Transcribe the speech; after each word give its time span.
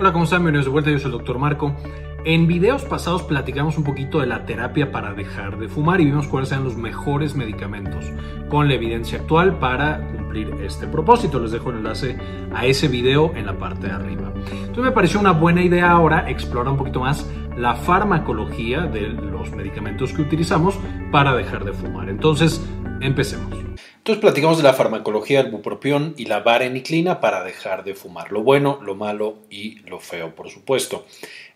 Hola, 0.00 0.14
¿cómo 0.14 0.24
están? 0.24 0.38
Bienvenidos 0.38 0.64
de 0.64 0.70
vuelta, 0.70 0.90
yo 0.90 0.98
soy 0.98 1.12
el 1.12 1.18
Dr. 1.18 1.38
Marco. 1.38 1.76
En 2.24 2.46
videos 2.46 2.86
pasados 2.86 3.22
platicamos 3.22 3.76
un 3.76 3.84
poquito 3.84 4.20
de 4.20 4.26
la 4.26 4.46
terapia 4.46 4.90
para 4.90 5.12
dejar 5.12 5.58
de 5.58 5.68
fumar 5.68 6.00
y 6.00 6.06
vimos 6.06 6.26
cuáles 6.26 6.50
eran 6.52 6.64
los 6.64 6.74
mejores 6.74 7.34
medicamentos 7.34 8.06
con 8.48 8.66
la 8.66 8.76
evidencia 8.76 9.18
actual 9.18 9.58
para 9.58 10.08
cumplir 10.10 10.54
este 10.62 10.86
propósito. 10.86 11.38
Les 11.38 11.52
dejo 11.52 11.68
el 11.68 11.76
enlace 11.76 12.16
a 12.54 12.64
ese 12.64 12.88
video 12.88 13.34
en 13.36 13.44
la 13.44 13.58
parte 13.58 13.88
de 13.88 13.92
arriba. 13.92 14.32
Entonces 14.36 14.84
me 14.84 14.92
pareció 14.92 15.20
una 15.20 15.32
buena 15.32 15.60
idea 15.60 15.90
ahora 15.90 16.30
explorar 16.30 16.72
un 16.72 16.78
poquito 16.78 17.00
más 17.00 17.30
la 17.58 17.74
farmacología 17.74 18.86
de 18.86 19.06
los 19.06 19.50
medicamentos 19.50 20.14
que 20.14 20.22
utilizamos 20.22 20.78
para 21.12 21.34
dejar 21.34 21.62
de 21.66 21.74
fumar. 21.74 22.08
Entonces, 22.08 22.66
empecemos. 23.02 23.69
Entonces 24.00 24.22
platicamos 24.22 24.56
de 24.56 24.62
la 24.62 24.72
farmacología 24.72 25.42
del 25.42 25.52
bupropión 25.52 26.14
y 26.16 26.24
la 26.24 26.40
vareniclina 26.40 27.20
para 27.20 27.44
dejar 27.44 27.84
de 27.84 27.94
fumar. 27.94 28.32
Lo 28.32 28.42
bueno, 28.42 28.78
lo 28.80 28.94
malo 28.94 29.36
y 29.50 29.80
lo 29.80 30.00
feo, 30.00 30.34
por 30.34 30.48
supuesto. 30.48 31.04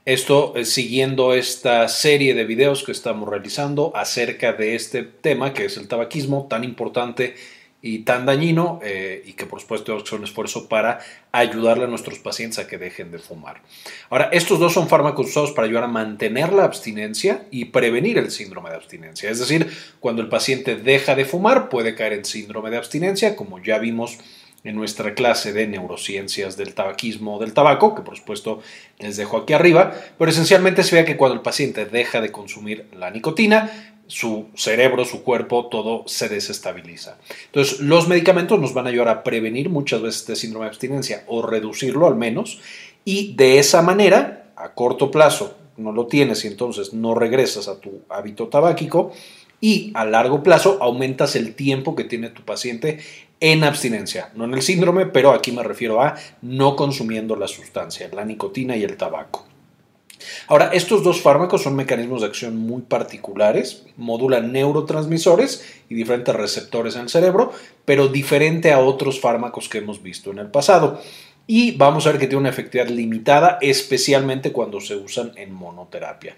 Esto 0.04 0.52
eh, 0.54 0.66
siguiendo 0.66 1.32
esta 1.32 1.88
serie 1.88 2.34
de 2.34 2.44
videos 2.44 2.84
que 2.84 2.92
estamos 2.92 3.30
realizando 3.30 3.96
acerca 3.96 4.52
de 4.52 4.74
este 4.74 5.04
tema 5.04 5.54
que 5.54 5.64
es 5.64 5.78
el 5.78 5.88
tabaquismo 5.88 6.46
tan 6.46 6.64
importante 6.64 7.34
y 7.80 8.00
tan 8.00 8.26
dañino 8.26 8.78
y 8.82 8.86
eh, 8.88 9.34
que 9.34 9.46
por 9.46 9.62
supuesto 9.62 9.96
hacer 9.96 10.18
un 10.18 10.24
esfuerzo 10.24 10.68
para 10.68 10.98
ayudarle 11.34 11.84
a 11.84 11.88
nuestros 11.88 12.20
pacientes 12.20 12.60
a 12.60 12.68
que 12.68 12.78
dejen 12.78 13.10
de 13.10 13.18
fumar. 13.18 13.60
Ahora, 14.08 14.28
estos 14.32 14.60
dos 14.60 14.72
son 14.72 14.88
fármacos 14.88 15.26
usados 15.26 15.50
para 15.50 15.66
ayudar 15.66 15.82
a 15.82 15.88
mantener 15.88 16.52
la 16.52 16.62
abstinencia 16.62 17.46
y 17.50 17.66
prevenir 17.66 18.18
el 18.18 18.30
síndrome 18.30 18.70
de 18.70 18.76
abstinencia. 18.76 19.28
Es 19.28 19.40
decir, 19.40 19.68
cuando 19.98 20.22
el 20.22 20.28
paciente 20.28 20.76
deja 20.76 21.16
de 21.16 21.24
fumar 21.24 21.68
puede 21.68 21.96
caer 21.96 22.12
en 22.12 22.24
síndrome 22.24 22.70
de 22.70 22.76
abstinencia, 22.76 23.34
como 23.34 23.60
ya 23.60 23.78
vimos 23.78 24.18
en 24.62 24.76
nuestra 24.76 25.14
clase 25.14 25.52
de 25.52 25.66
neurociencias 25.66 26.56
del 26.56 26.72
tabaquismo 26.72 27.36
o 27.36 27.38
del 27.40 27.52
tabaco, 27.52 27.94
que 27.94 28.02
por 28.02 28.16
supuesto 28.16 28.62
les 28.98 29.16
dejo 29.16 29.36
aquí 29.36 29.52
arriba, 29.52 29.92
pero 30.16 30.30
esencialmente 30.30 30.84
se 30.84 30.96
ve 30.96 31.04
que 31.04 31.16
cuando 31.16 31.34
el 31.34 31.42
paciente 31.42 31.84
deja 31.84 32.20
de 32.20 32.30
consumir 32.32 32.86
la 32.96 33.10
nicotina, 33.10 33.93
su 34.06 34.46
cerebro, 34.54 35.04
su 35.04 35.22
cuerpo, 35.22 35.66
todo 35.66 36.04
se 36.06 36.28
desestabiliza. 36.28 37.18
Entonces, 37.46 37.80
los 37.80 38.08
medicamentos 38.08 38.60
nos 38.60 38.74
van 38.74 38.86
a 38.86 38.90
ayudar 38.90 39.08
a 39.08 39.22
prevenir 39.22 39.70
muchas 39.70 40.02
veces 40.02 40.20
este 40.20 40.36
síndrome 40.36 40.66
de 40.66 40.70
abstinencia 40.70 41.24
o 41.26 41.42
reducirlo 41.42 42.06
al 42.06 42.16
menos, 42.16 42.60
y 43.04 43.34
de 43.34 43.58
esa 43.58 43.82
manera, 43.82 44.52
a 44.56 44.74
corto 44.74 45.10
plazo, 45.10 45.56
no 45.76 45.92
lo 45.92 46.06
tienes 46.06 46.44
y 46.44 46.48
entonces 46.48 46.92
no 46.92 47.14
regresas 47.14 47.68
a 47.68 47.80
tu 47.80 48.02
hábito 48.08 48.48
tabáquico, 48.48 49.12
y 49.60 49.92
a 49.94 50.04
largo 50.04 50.42
plazo 50.42 50.78
aumentas 50.82 51.36
el 51.36 51.54
tiempo 51.54 51.96
que 51.96 52.04
tiene 52.04 52.28
tu 52.28 52.42
paciente 52.42 52.98
en 53.40 53.64
abstinencia, 53.64 54.30
no 54.34 54.44
en 54.44 54.54
el 54.54 54.62
síndrome, 54.62 55.06
pero 55.06 55.32
aquí 55.32 55.52
me 55.52 55.62
refiero 55.62 56.02
a 56.02 56.16
no 56.42 56.76
consumiendo 56.76 57.34
la 57.36 57.48
sustancia, 57.48 58.10
la 58.12 58.24
nicotina 58.24 58.76
y 58.76 58.84
el 58.84 58.96
tabaco. 58.96 59.46
Ahora, 60.46 60.70
estos 60.72 61.02
dos 61.02 61.20
fármacos 61.20 61.62
son 61.62 61.76
mecanismos 61.76 62.20
de 62.20 62.28
acción 62.28 62.56
muy 62.56 62.82
particulares, 62.82 63.84
modulan 63.96 64.52
neurotransmisores 64.52 65.64
y 65.88 65.94
diferentes 65.94 66.34
receptores 66.34 66.96
en 66.96 67.02
el 67.02 67.08
cerebro, 67.08 67.52
pero 67.84 68.08
diferente 68.08 68.72
a 68.72 68.80
otros 68.80 69.20
fármacos 69.20 69.68
que 69.68 69.78
hemos 69.78 70.02
visto 70.02 70.30
en 70.30 70.38
el 70.38 70.48
pasado 70.48 71.00
y 71.46 71.72
vamos 71.72 72.06
a 72.06 72.10
ver 72.10 72.18
que 72.18 72.26
tiene 72.26 72.40
una 72.40 72.48
efectividad 72.48 72.88
limitada, 72.88 73.58
especialmente 73.60 74.50
cuando 74.50 74.80
se 74.80 74.96
usan 74.96 75.32
en 75.36 75.52
monoterapia. 75.52 76.36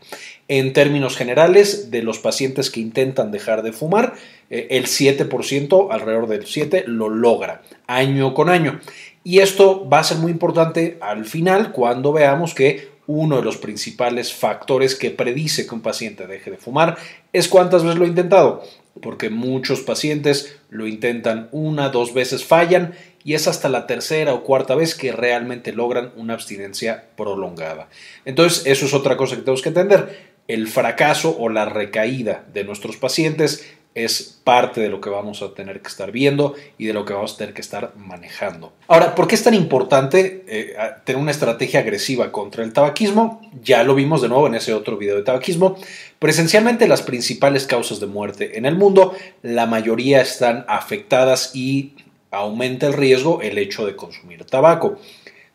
En 0.48 0.72
términos 0.72 1.16
generales, 1.16 1.90
de 1.92 2.02
los 2.02 2.18
pacientes 2.18 2.70
que 2.70 2.80
intentan 2.80 3.30
dejar 3.30 3.62
de 3.62 3.72
fumar, 3.72 4.14
eh, 4.50 4.66
el 4.70 4.86
7%, 4.86 5.88
alrededor 5.92 6.26
del 6.26 6.44
7%, 6.44 6.84
lo 6.86 7.08
logra 7.08 7.62
año 7.86 8.34
con 8.34 8.48
año. 8.48 8.80
Y 9.22 9.38
esto 9.40 9.88
va 9.88 10.00
a 10.00 10.04
ser 10.04 10.18
muy 10.18 10.32
importante 10.32 10.98
al 11.00 11.24
final 11.24 11.72
cuando 11.72 12.12
veamos 12.12 12.54
que 12.54 12.95
uno 13.06 13.36
de 13.36 13.42
los 13.42 13.56
principales 13.56 14.32
factores 14.32 14.94
que 14.94 15.10
predice 15.10 15.66
que 15.66 15.74
un 15.74 15.80
paciente 15.80 16.26
deje 16.26 16.50
de 16.50 16.56
fumar 16.56 16.96
es 17.32 17.48
cuántas 17.48 17.82
veces 17.82 17.98
lo 17.98 18.04
ha 18.04 18.08
intentado, 18.08 18.64
porque 19.00 19.30
muchos 19.30 19.80
pacientes 19.80 20.56
lo 20.70 20.86
intentan 20.86 21.48
una, 21.52 21.90
dos 21.90 22.14
veces, 22.14 22.44
fallan 22.44 22.94
y 23.24 23.34
es 23.34 23.48
hasta 23.48 23.68
la 23.68 23.86
tercera 23.86 24.34
o 24.34 24.44
cuarta 24.44 24.74
vez 24.74 24.94
que 24.94 25.12
realmente 25.12 25.72
logran 25.72 26.12
una 26.16 26.34
abstinencia 26.34 27.06
prolongada. 27.16 27.88
Entonces, 28.24 28.64
eso 28.66 28.86
es 28.86 28.94
otra 28.94 29.16
cosa 29.16 29.36
que 29.36 29.42
tenemos 29.42 29.62
que 29.62 29.70
entender. 29.70 30.36
El 30.48 30.68
fracaso 30.68 31.36
o 31.36 31.48
la 31.48 31.64
recaída 31.64 32.44
de 32.52 32.62
nuestros 32.62 32.96
pacientes 32.96 33.68
es 33.96 34.38
parte 34.44 34.82
de 34.82 34.90
lo 34.90 35.00
que 35.00 35.08
vamos 35.08 35.40
a 35.40 35.54
tener 35.54 35.80
que 35.80 35.88
estar 35.88 36.12
viendo 36.12 36.54
y 36.76 36.84
de 36.84 36.92
lo 36.92 37.06
que 37.06 37.14
vamos 37.14 37.32
a 37.32 37.36
tener 37.38 37.54
que 37.54 37.62
estar 37.62 37.94
manejando. 37.96 38.74
Ahora, 38.88 39.14
¿por 39.14 39.26
qué 39.26 39.34
es 39.34 39.42
tan 39.42 39.54
importante 39.54 40.44
eh, 40.46 40.76
tener 41.04 41.20
una 41.20 41.30
estrategia 41.30 41.80
agresiva 41.80 42.30
contra 42.30 42.62
el 42.62 42.74
tabaquismo? 42.74 43.40
Ya 43.62 43.82
lo 43.84 43.94
vimos 43.94 44.20
de 44.20 44.28
nuevo 44.28 44.46
en 44.48 44.54
ese 44.54 44.74
otro 44.74 44.98
video 44.98 45.16
de 45.16 45.22
tabaquismo, 45.22 45.78
pero 46.18 46.30
esencialmente 46.30 46.86
las 46.86 47.00
principales 47.00 47.66
causas 47.66 47.98
de 47.98 48.06
muerte 48.06 48.58
en 48.58 48.66
el 48.66 48.76
mundo, 48.76 49.14
la 49.40 49.64
mayoría 49.64 50.20
están 50.20 50.66
afectadas 50.68 51.56
y 51.56 51.94
aumenta 52.30 52.86
el 52.86 52.92
riesgo 52.92 53.40
el 53.40 53.56
hecho 53.56 53.86
de 53.86 53.96
consumir 53.96 54.44
tabaco. 54.44 54.98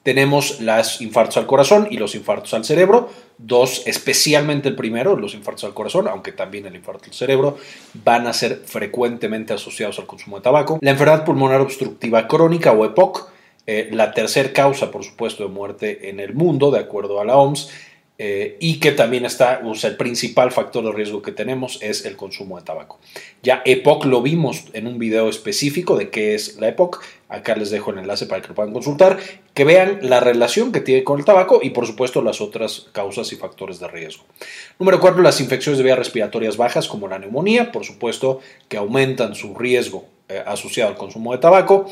Tenemos 0.03 0.59
los 0.61 0.99
infartos 1.01 1.37
al 1.37 1.45
corazón 1.45 1.87
y 1.91 1.97
los 1.97 2.15
infartos 2.15 2.53
al 2.55 2.65
cerebro, 2.65 3.09
dos, 3.37 3.83
especialmente 3.85 4.69
el 4.69 4.75
primero, 4.75 5.15
los 5.15 5.35
infartos 5.35 5.63
al 5.65 5.75
corazón, 5.75 6.07
aunque 6.07 6.31
también 6.31 6.65
el 6.65 6.75
infarto 6.75 7.05
al 7.05 7.13
cerebro, 7.13 7.57
van 7.93 8.25
a 8.25 8.33
ser 8.33 8.61
frecuentemente 8.65 9.53
asociados 9.53 9.99
al 9.99 10.07
consumo 10.07 10.37
de 10.37 10.43
tabaco. 10.43 10.79
La 10.81 10.91
enfermedad 10.91 11.23
pulmonar 11.23 11.61
obstructiva 11.61 12.27
crónica 12.27 12.71
o 12.71 12.83
EPOC, 12.83 13.29
eh, 13.67 13.89
la 13.91 14.11
tercera 14.11 14.51
causa, 14.51 14.89
por 14.89 15.03
supuesto, 15.03 15.43
de 15.43 15.49
muerte 15.49 16.09
en 16.09 16.19
el 16.19 16.33
mundo, 16.33 16.71
de 16.71 16.79
acuerdo 16.79 17.21
a 17.21 17.25
la 17.25 17.37
OMS, 17.37 17.69
eh, 18.23 18.55
y 18.59 18.79
que 18.79 18.91
también 18.91 19.25
está, 19.25 19.63
el 19.81 19.97
principal 19.97 20.51
factor 20.51 20.85
de 20.85 20.91
riesgo 20.91 21.23
que 21.23 21.31
tenemos 21.31 21.79
es 21.81 22.05
el 22.05 22.15
consumo 22.15 22.59
de 22.59 22.63
tabaco. 22.63 22.99
Ya 23.41 23.63
EPOC 23.65 24.05
lo 24.05 24.21
vimos 24.21 24.65
en 24.73 24.85
un 24.85 24.99
video 24.99 25.27
específico 25.27 25.97
de 25.97 26.11
qué 26.11 26.35
es 26.35 26.57
la 26.59 26.67
EPOC, 26.67 27.03
acá 27.29 27.55
les 27.55 27.71
dejo 27.71 27.89
el 27.89 27.97
enlace 27.97 28.27
para 28.27 28.43
que 28.43 28.49
lo 28.49 28.53
puedan 28.53 28.73
consultar, 28.73 29.17
que 29.55 29.63
vean 29.65 29.97
la 30.03 30.19
relación 30.19 30.71
que 30.71 30.81
tiene 30.81 31.03
con 31.03 31.17
el 31.17 31.25
tabaco 31.25 31.61
y 31.63 31.71
por 31.71 31.87
supuesto 31.87 32.21
las 32.21 32.41
otras 32.41 32.85
causas 32.91 33.33
y 33.33 33.37
factores 33.37 33.79
de 33.79 33.87
riesgo. 33.87 34.23
Número 34.77 34.99
4, 34.99 35.19
las 35.23 35.41
infecciones 35.41 35.79
de 35.79 35.83
vías 35.83 35.97
respiratorias 35.97 36.57
bajas 36.57 36.87
como 36.87 37.07
la 37.07 37.17
neumonía, 37.17 37.71
por 37.71 37.85
supuesto 37.85 38.39
que 38.67 38.77
aumentan 38.77 39.33
su 39.33 39.55
riesgo 39.55 40.05
eh, 40.29 40.43
asociado 40.45 40.91
al 40.91 40.95
consumo 40.95 41.31
de 41.31 41.39
tabaco. 41.39 41.91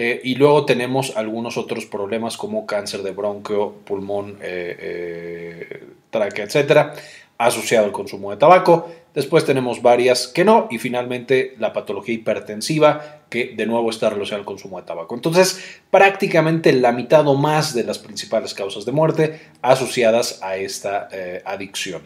Eh, 0.00 0.20
y 0.22 0.36
luego 0.36 0.64
tenemos 0.64 1.16
algunos 1.16 1.56
otros 1.56 1.84
problemas 1.84 2.36
como 2.36 2.66
cáncer 2.66 3.02
de 3.02 3.10
bronquio, 3.10 3.72
pulmón, 3.84 4.38
eh, 4.40 4.76
eh, 4.80 5.84
tráquea, 6.10 6.44
etcétera, 6.44 6.94
asociado 7.36 7.86
al 7.86 7.90
consumo 7.90 8.30
de 8.30 8.36
tabaco. 8.36 8.88
Después 9.12 9.44
tenemos 9.44 9.82
varias 9.82 10.28
que 10.28 10.44
no. 10.44 10.68
Y 10.70 10.78
finalmente 10.78 11.56
la 11.58 11.72
patología 11.72 12.14
hipertensiva, 12.14 13.22
que 13.28 13.54
de 13.56 13.66
nuevo 13.66 13.90
está 13.90 14.08
relacionada 14.08 14.42
al 14.42 14.46
consumo 14.46 14.80
de 14.80 14.86
tabaco. 14.86 15.16
Entonces, 15.16 15.80
prácticamente 15.90 16.72
la 16.72 16.92
mitad 16.92 17.26
o 17.26 17.34
más 17.34 17.74
de 17.74 17.82
las 17.82 17.98
principales 17.98 18.54
causas 18.54 18.84
de 18.84 18.92
muerte 18.92 19.40
asociadas 19.62 20.38
a 20.44 20.54
esta 20.58 21.08
adicción. 21.44 22.02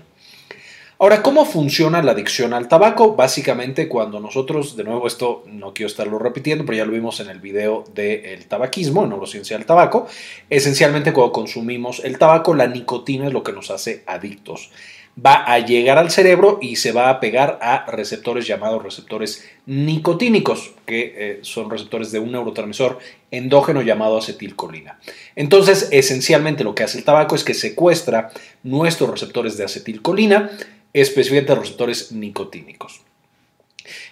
Ahora, 1.03 1.21
¿cómo 1.21 1.45
funciona 1.45 2.01
la 2.01 2.13
adicción 2.13 2.55
al 2.55 2.69
tabaco? 2.69 3.17
Básicamente 3.17 3.89
cuando 3.89 4.21
nosotros, 4.21 4.77
de 4.77 4.85
nuevo 4.85 5.09
esto 5.09 5.43
no 5.49 5.75
quiero 5.75 5.89
estarlo 5.89 6.17
repitiendo, 6.21 6.65
pero 6.65 6.79
ya 6.79 6.85
lo 6.85 6.93
vimos 6.93 7.19
en 7.19 7.29
el 7.29 7.41
video 7.41 7.83
del 7.93 8.47
tabaquismo, 8.47 9.05
neurociencia 9.05 9.57
del 9.57 9.67
tabaco, 9.67 10.07
esencialmente 10.49 11.13
cuando 11.13 11.33
consumimos 11.33 12.05
el 12.05 12.19
tabaco, 12.19 12.55
la 12.55 12.69
nicotina 12.69 13.27
es 13.27 13.33
lo 13.33 13.43
que 13.43 13.53
nos 13.53 13.73
hace 13.73 14.05
adictos. 14.07 14.71
Va 15.19 15.43
a 15.43 15.59
llegar 15.59 15.99
al 15.99 16.13
cerebro 16.13 16.61
y 16.63 16.77
se 16.77 16.93
va 16.93 17.11
a 17.11 17.19
pegar 17.19 17.59
a 17.61 17.85
receptores 17.91 18.47
llamados 18.47 18.85
receptores 18.85 19.45
nicotínicos, 19.67 20.73
que 20.87 21.15
eh, 21.17 21.39
son 21.43 21.69
receptores 21.69 22.13
de 22.13 22.21
un 22.21 22.31
neurotransmisor 22.31 23.01
endógeno 23.33 23.83
llamado 23.83 24.19
acetilcolina. 24.19 25.01
Entonces, 25.35 25.89
esencialmente 25.91 26.63
lo 26.63 26.77
que 26.77 26.85
hace 26.85 26.97
el 26.97 27.05
tabaco 27.05 27.35
es 27.35 27.43
que 27.43 27.55
secuestra 27.55 28.31
nuestros 28.63 29.11
receptores 29.11 29.57
de 29.57 29.65
acetilcolina, 29.65 30.51
específicamente 30.93 31.55
receptores 31.55 32.13
nicotínicos. 32.13 33.03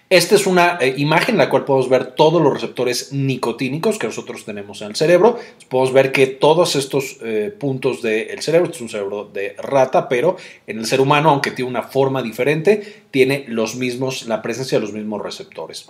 Esta 0.08 0.34
es 0.34 0.48
una 0.48 0.76
eh, 0.80 0.94
imagen 0.96 1.36
en 1.36 1.38
la 1.38 1.48
cual 1.48 1.64
podemos 1.64 1.88
ver 1.88 2.16
todos 2.16 2.42
los 2.42 2.52
receptores 2.52 3.12
nicotínicos 3.12 3.96
que 3.96 4.08
nosotros 4.08 4.44
tenemos 4.44 4.82
en 4.82 4.88
el 4.88 4.96
cerebro. 4.96 5.38
Podemos 5.68 5.92
ver 5.92 6.10
que 6.10 6.26
todos 6.26 6.74
estos 6.74 7.18
eh, 7.22 7.54
puntos 7.56 8.02
del 8.02 8.42
cerebro, 8.42 8.66
este 8.66 8.78
es 8.78 8.82
un 8.82 8.88
cerebro 8.88 9.30
de 9.32 9.54
rata, 9.58 10.08
pero 10.08 10.36
en 10.66 10.80
el 10.80 10.86
ser 10.86 11.00
humano, 11.00 11.30
aunque 11.30 11.52
tiene 11.52 11.70
una 11.70 11.84
forma 11.84 12.22
diferente, 12.22 13.04
tiene 13.12 13.44
los 13.46 13.76
mismos, 13.76 14.26
la 14.26 14.42
presencia 14.42 14.78
de 14.78 14.82
los 14.82 14.92
mismos 14.92 15.22
receptores. 15.22 15.88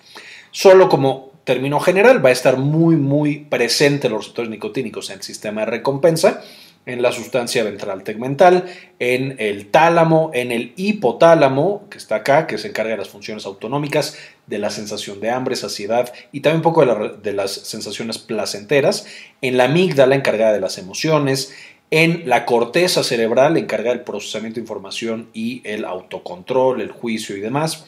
Solo 0.50 0.90
como 0.90 1.30
término 1.44 1.80
general 1.80 2.22
va 2.22 2.28
a 2.28 2.32
estar 2.32 2.58
muy, 2.58 2.96
muy 2.96 3.38
presente 3.38 4.10
los 4.10 4.24
receptores 4.24 4.50
nicotínicos 4.50 5.08
en 5.08 5.16
el 5.16 5.22
sistema 5.22 5.62
de 5.62 5.68
recompensa 5.68 6.42
en 6.86 7.02
la 7.02 7.12
sustancia 7.12 7.62
ventral 7.62 8.02
tegmental, 8.04 8.64
en 8.98 9.36
el 9.38 9.70
tálamo, 9.70 10.30
en 10.32 10.50
el 10.50 10.72
hipotálamo, 10.76 11.88
que 11.90 11.98
está 11.98 12.16
acá, 12.16 12.46
que 12.46 12.58
se 12.58 12.68
encarga 12.68 12.92
de 12.92 12.98
las 12.98 13.08
funciones 13.08 13.44
autonómicas, 13.46 14.16
de 14.46 14.58
la 14.58 14.70
sensación 14.70 15.20
de 15.20 15.30
hambre, 15.30 15.56
saciedad 15.56 16.12
y 16.32 16.40
también 16.40 16.58
un 16.58 16.62
poco 16.62 16.84
de, 16.84 17.32
las 17.32 17.52
sensaciones 17.52 18.18
placenteras, 18.18 19.06
en 19.42 19.56
la 19.56 19.64
amígdala 19.64 20.14
encargada 20.14 20.52
de 20.52 20.60
las 20.60 20.78
emociones, 20.78 21.54
en 21.90 22.28
la 22.28 22.46
corteza 22.46 23.02
cerebral 23.02 23.56
encarga 23.56 23.92
el 23.92 24.00
procesamiento 24.00 24.56
de 24.56 24.62
información 24.62 25.28
y 25.34 25.60
el 25.64 25.84
autocontrol, 25.84 26.80
el 26.80 26.92
juicio 26.92 27.36
y 27.36 27.40
demás, 27.40 27.84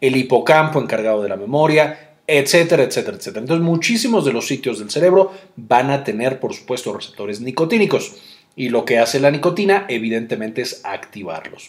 el 0.00 0.16
hipocampo 0.16 0.80
encargado 0.80 1.22
de 1.22 1.30
la 1.30 1.36
memoria, 1.36 2.06
etcétera, 2.26 2.82
etcétera, 2.82 3.16
etcétera. 3.16 3.40
Entonces 3.40 3.64
muchísimos 3.64 4.24
de 4.24 4.32
los 4.32 4.46
sitios 4.46 4.78
del 4.78 4.90
cerebro 4.90 5.32
van 5.56 5.90
a 5.90 6.04
tener, 6.04 6.38
por 6.38 6.54
supuesto, 6.54 6.92
receptores 6.92 7.40
nicotínicos 7.40 8.35
y 8.56 8.70
lo 8.70 8.84
que 8.86 8.98
hace 8.98 9.20
la 9.20 9.30
nicotina 9.30 9.84
evidentemente 9.88 10.62
es 10.62 10.80
activarlos. 10.82 11.68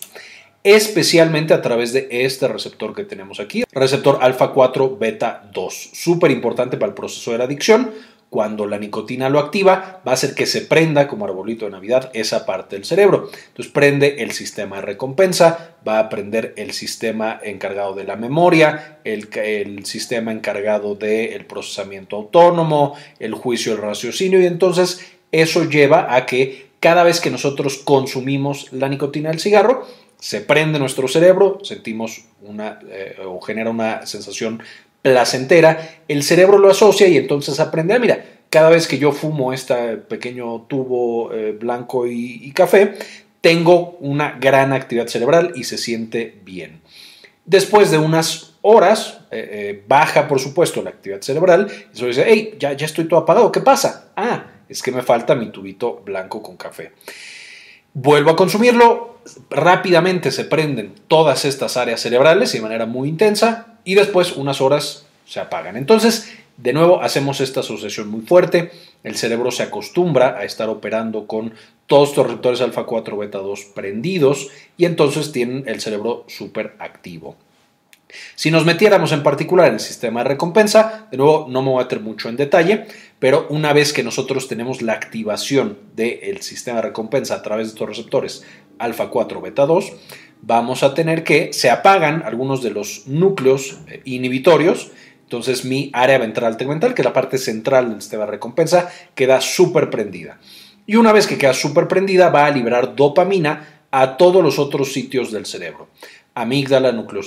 Especialmente 0.63 1.54
a 1.54 1.62
través 1.62 1.94
de 1.94 2.07
este 2.10 2.48
receptor 2.48 2.95
que 2.95 3.04
tenemos 3.04 3.39
aquí, 3.39 3.63
receptor 3.72 4.19
alfa 4.22 4.51
4 4.51 4.98
beta 4.98 5.50
2, 5.54 5.92
súper 5.94 6.31
importante 6.31 6.78
para 6.78 6.89
el 6.89 6.95
proceso 6.95 7.31
de 7.31 7.38
la 7.38 7.44
adicción. 7.44 7.92
Cuando 8.30 8.68
la 8.68 8.78
nicotina 8.78 9.30
lo 9.30 9.39
activa, 9.39 10.01
va 10.06 10.12
a 10.12 10.16
hacer 10.16 10.36
que 10.36 10.45
se 10.45 10.60
prenda 10.60 11.07
como 11.07 11.24
arbolito 11.24 11.63
de 11.63 11.72
Navidad 11.72 12.12
esa 12.13 12.45
parte 12.45 12.75
del 12.75 12.84
cerebro. 12.84 13.30
Entonces 13.48 13.72
prende 13.72 14.16
el 14.19 14.31
sistema 14.31 14.78
de 14.78 14.81
recompensa, 14.81 15.75
va 15.88 16.00
a 16.00 16.10
prender 16.10 16.54
el 16.57 16.74
sistema 16.74 17.39
encargado 17.42 17.94
de 17.94 18.04
la 18.04 18.18
memoria, 18.18 19.00
el, 19.06 19.86
sistema 19.86 20.34
encargado 20.34 20.95
del 20.95 21.45
procesamiento 21.45 22.18
autónomo, 22.18 22.95
el 23.19 23.34
juicio, 23.34 23.72
el 23.72 23.81
raciocinio, 23.81 24.42
y 24.42 24.45
entonces 24.45 25.06
eso 25.31 25.63
lleva 25.63 26.13
a 26.13 26.25
que 26.25 26.66
cada 26.79 27.03
vez 27.03 27.19
que 27.19 27.31
nosotros 27.31 27.77
consumimos 27.77 28.71
la 28.71 28.89
nicotina 28.89 29.29
del 29.29 29.39
cigarro, 29.39 29.88
se 30.19 30.41
prende 30.41 30.79
nuestro 30.79 31.07
cerebro, 31.07 31.59
sentimos 31.63 32.25
una 32.41 32.79
eh, 32.89 33.18
o 33.25 33.39
genera 33.41 33.69
una 33.69 34.06
sensación 34.06 34.62
placentera, 35.01 36.01
el 36.07 36.24
cerebro 36.24 36.57
lo 36.57 36.69
asocia 36.69 37.07
y 37.07 37.18
entonces 37.18 37.59
aprende, 37.59 37.94
ah, 37.94 38.00
mira, 38.00 38.25
cada 38.50 38.69
vez 38.69 38.88
que 38.88 38.97
yo 38.97 39.12
fumo 39.12 39.53
este 39.53 39.97
pequeño 39.97 40.62
tubo 40.63 41.31
eh, 41.33 41.51
blanco 41.51 42.07
y, 42.07 42.51
café, 42.51 42.95
tengo 43.41 43.97
una 44.00 44.38
gran 44.39 44.74
actividad 44.74 45.07
cerebral 45.07 45.53
y 45.56 45.65
se 45.65 45.77
siente 45.77 46.39
bien. 46.44 46.81
Después 47.45 47.91
de 47.91 47.97
unas 47.97 48.56
horas, 48.62 49.19
eh, 49.31 49.83
baja 49.88 50.27
por 50.27 50.39
supuesto 50.39 50.81
la 50.81 50.89
actividad 50.89 51.21
cerebral, 51.21 51.68
y 51.94 51.95
eso 51.95 52.07
dice, 52.07 52.25
hey, 52.27 52.56
ya, 52.59 52.74
ya 52.74 52.85
estoy 52.85 53.07
todo 53.07 53.19
apagado, 53.19 53.51
¿qué 53.51 53.62
pasa? 53.62 54.12
Ah, 54.15 54.56
es 54.69 54.81
que 54.81 54.91
me 54.91 55.01
falta 55.01 55.35
mi 55.35 55.47
tubito 55.47 56.01
blanco 56.05 56.41
con 56.41 56.57
café. 56.57 56.91
Vuelvo 57.93 58.31
a 58.31 58.35
consumirlo, 58.35 59.17
rápidamente 59.49 60.31
se 60.31 60.45
prenden 60.45 60.93
todas 61.07 61.45
estas 61.45 61.77
áreas 61.77 62.01
cerebrales 62.01 62.53
de 62.53 62.61
manera 62.61 62.85
muy 62.85 63.09
intensa 63.09 63.79
y 63.83 63.95
después 63.95 64.33
unas 64.37 64.61
horas 64.61 65.05
se 65.25 65.39
apagan. 65.39 65.75
Entonces, 65.77 66.31
de 66.57 66.73
nuevo, 66.73 67.01
hacemos 67.01 67.39
esta 67.41 67.59
asociación 67.59 68.09
muy 68.09 68.21
fuerte. 68.21 68.71
El 69.03 69.15
cerebro 69.15 69.51
se 69.51 69.63
acostumbra 69.63 70.37
a 70.37 70.43
estar 70.43 70.69
operando 70.69 71.27
con 71.27 71.53
todos 71.85 72.09
estos 72.09 72.25
receptores 72.25 72.61
alfa 72.61 72.85
4 72.85 73.17
beta 73.17 73.37
2 73.37 73.65
prendidos 73.75 74.49
y 74.75 74.85
entonces 74.85 75.31
tienen 75.31 75.63
el 75.67 75.79
cerebro 75.81 76.25
súper 76.27 76.75
activo. 76.79 77.35
Si 78.36 78.51
nos 78.51 78.65
metiéramos 78.65 79.12
en 79.12 79.24
particular 79.24 79.68
en 79.68 79.75
el 79.75 79.80
sistema 79.80 80.21
de 80.24 80.30
recompensa, 80.30 81.07
de 81.12 81.18
nuevo 81.18 81.48
no 81.50 81.62
me 81.62 81.69
voy 81.71 81.81
a 81.81 81.83
meter 81.83 82.00
mucho 82.00 82.30
en 82.30 82.38
detalle, 82.38 82.86
pero 83.19 83.48
una 83.50 83.74
vez 83.74 83.92
que 83.92 84.04
nosotros 84.04 84.48
tenemos 84.48 84.81
la 84.81 84.94
activación 84.94 85.77
del 85.95 86.42
sistema 86.42 86.77
de 86.77 86.88
recompensa 86.88 87.36
a 87.36 87.42
través 87.42 87.68
de 87.68 87.74
estos 87.74 87.89
receptores 87.89 88.45
alfa 88.80 89.09
4 89.09 89.42
beta 89.42 89.65
2, 89.65 89.92
vamos 90.42 90.83
a 90.83 90.94
tener 90.94 91.24
que 91.24 91.51
se 91.51 91.69
apagan 91.69 92.24
algunos 92.24 92.62
de 92.62 92.71
los 92.71 93.07
núcleos 93.07 93.80
eh, 93.88 94.01
inhibitorios. 94.06 94.92
Entonces 95.24 95.65
mi 95.65 95.89
área 95.94 96.19
ventral 96.19 96.56
tegmental, 96.56 96.94
que 96.94 97.01
es 97.01 97.06
la 97.06 97.13
parte 97.13 97.38
central 97.38 97.89
del 97.89 98.01
sistema 98.01 98.25
de 98.25 98.31
recompensa, 98.31 98.89
queda 99.15 99.42
súper 99.42 99.89
prendida. 99.89 100.39
Y 100.86 100.95
una 100.95 101.12
vez 101.12 101.27
que 101.27 101.38
queda 101.38 101.53
súper 101.53 101.89
prendida, 101.89 102.30
va 102.30 102.45
a 102.45 102.51
liberar 102.51 102.95
dopamina 102.95 103.81
a 103.92 104.15
todos 104.15 104.42
los 104.42 104.60
otros 104.60 104.94
sitios 104.94 105.31
del 105.31 105.45
cerebro 105.45 105.89
amígdala, 106.42 106.92
núcleo, 106.92 107.22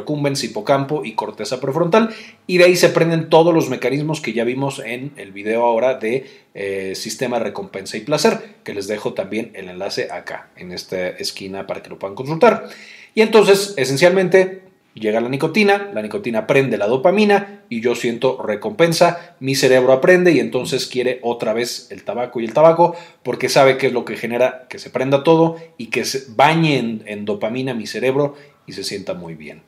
accumbens, 0.00 0.42
hipocampo 0.42 1.04
y 1.04 1.12
corteza 1.12 1.60
prefrontal. 1.60 2.14
Y 2.46 2.58
de 2.58 2.64
ahí 2.64 2.76
se 2.76 2.88
prenden 2.88 3.28
todos 3.28 3.52
los 3.52 3.68
mecanismos 3.68 4.20
que 4.20 4.32
ya 4.32 4.44
vimos 4.44 4.80
en 4.84 5.12
el 5.16 5.32
video 5.32 5.64
ahora 5.64 5.94
de 5.94 6.26
eh, 6.54 6.94
sistema 6.94 7.38
recompensa 7.38 7.96
y 7.96 8.00
placer, 8.00 8.56
que 8.64 8.72
les 8.72 8.88
dejo 8.88 9.12
también 9.12 9.52
el 9.54 9.68
enlace 9.68 10.08
acá, 10.10 10.48
en 10.56 10.72
esta 10.72 11.08
esquina 11.08 11.66
para 11.66 11.82
que 11.82 11.90
lo 11.90 11.98
puedan 11.98 12.14
consultar. 12.14 12.68
Y 13.14 13.20
entonces, 13.20 13.74
esencialmente, 13.76 14.62
Llega 14.94 15.20
la 15.20 15.28
nicotina, 15.28 15.90
la 15.94 16.02
nicotina 16.02 16.46
prende 16.46 16.76
la 16.76 16.86
dopamina 16.86 17.62
y 17.68 17.80
yo 17.80 17.94
siento 17.94 18.42
recompensa, 18.42 19.36
mi 19.38 19.54
cerebro 19.54 19.92
aprende 19.92 20.32
y 20.32 20.40
entonces 20.40 20.86
quiere 20.86 21.20
otra 21.22 21.52
vez 21.52 21.88
el 21.90 22.02
tabaco 22.02 22.40
y 22.40 22.44
el 22.44 22.52
tabaco 22.52 22.96
porque 23.22 23.48
sabe 23.48 23.76
que 23.76 23.88
es 23.88 23.92
lo 23.92 24.04
que 24.04 24.16
genera 24.16 24.66
que 24.68 24.78
se 24.78 24.90
prenda 24.90 25.22
todo 25.22 25.56
y 25.76 25.86
que 25.86 26.04
se 26.04 26.24
bañe 26.34 27.02
en, 27.04 27.24
dopamina 27.24 27.74
mi 27.74 27.86
cerebro 27.86 28.34
y 28.66 28.72
se 28.72 28.82
sienta 28.82 29.14
muy 29.14 29.34
bien. 29.34 29.62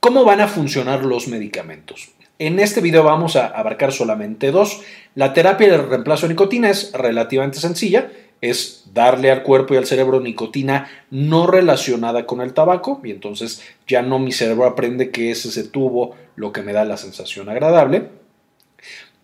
¿Cómo 0.00 0.24
van 0.24 0.40
a 0.40 0.48
funcionar 0.48 1.04
los 1.04 1.28
medicamentos? 1.28 2.10
En 2.38 2.58
este 2.58 2.80
video 2.80 3.04
vamos 3.04 3.36
a 3.36 3.46
abarcar 3.46 3.92
solamente 3.92 4.50
dos. 4.50 4.80
La 5.14 5.32
terapia 5.32 5.70
de 5.70 5.76
reemplazo 5.76 6.26
de 6.26 6.32
nicotina 6.32 6.70
es 6.70 6.90
relativamente 6.92 7.60
sencilla 7.60 8.10
es 8.42 8.82
darle 8.92 9.30
al 9.30 9.44
cuerpo 9.44 9.72
y 9.72 9.76
al 9.78 9.86
cerebro 9.86 10.20
nicotina 10.20 10.90
no 11.10 11.46
relacionada 11.46 12.26
con 12.26 12.42
el 12.42 12.52
tabaco 12.52 13.00
y 13.04 13.12
entonces 13.12 13.62
ya 13.86 14.02
no 14.02 14.18
mi 14.18 14.32
cerebro 14.32 14.66
aprende 14.66 15.10
que 15.10 15.30
es 15.30 15.46
ese 15.46 15.64
tubo 15.64 16.16
lo 16.34 16.52
que 16.52 16.62
me 16.62 16.72
da 16.72 16.84
la 16.84 16.98
sensación 16.98 17.48
agradable. 17.48 18.08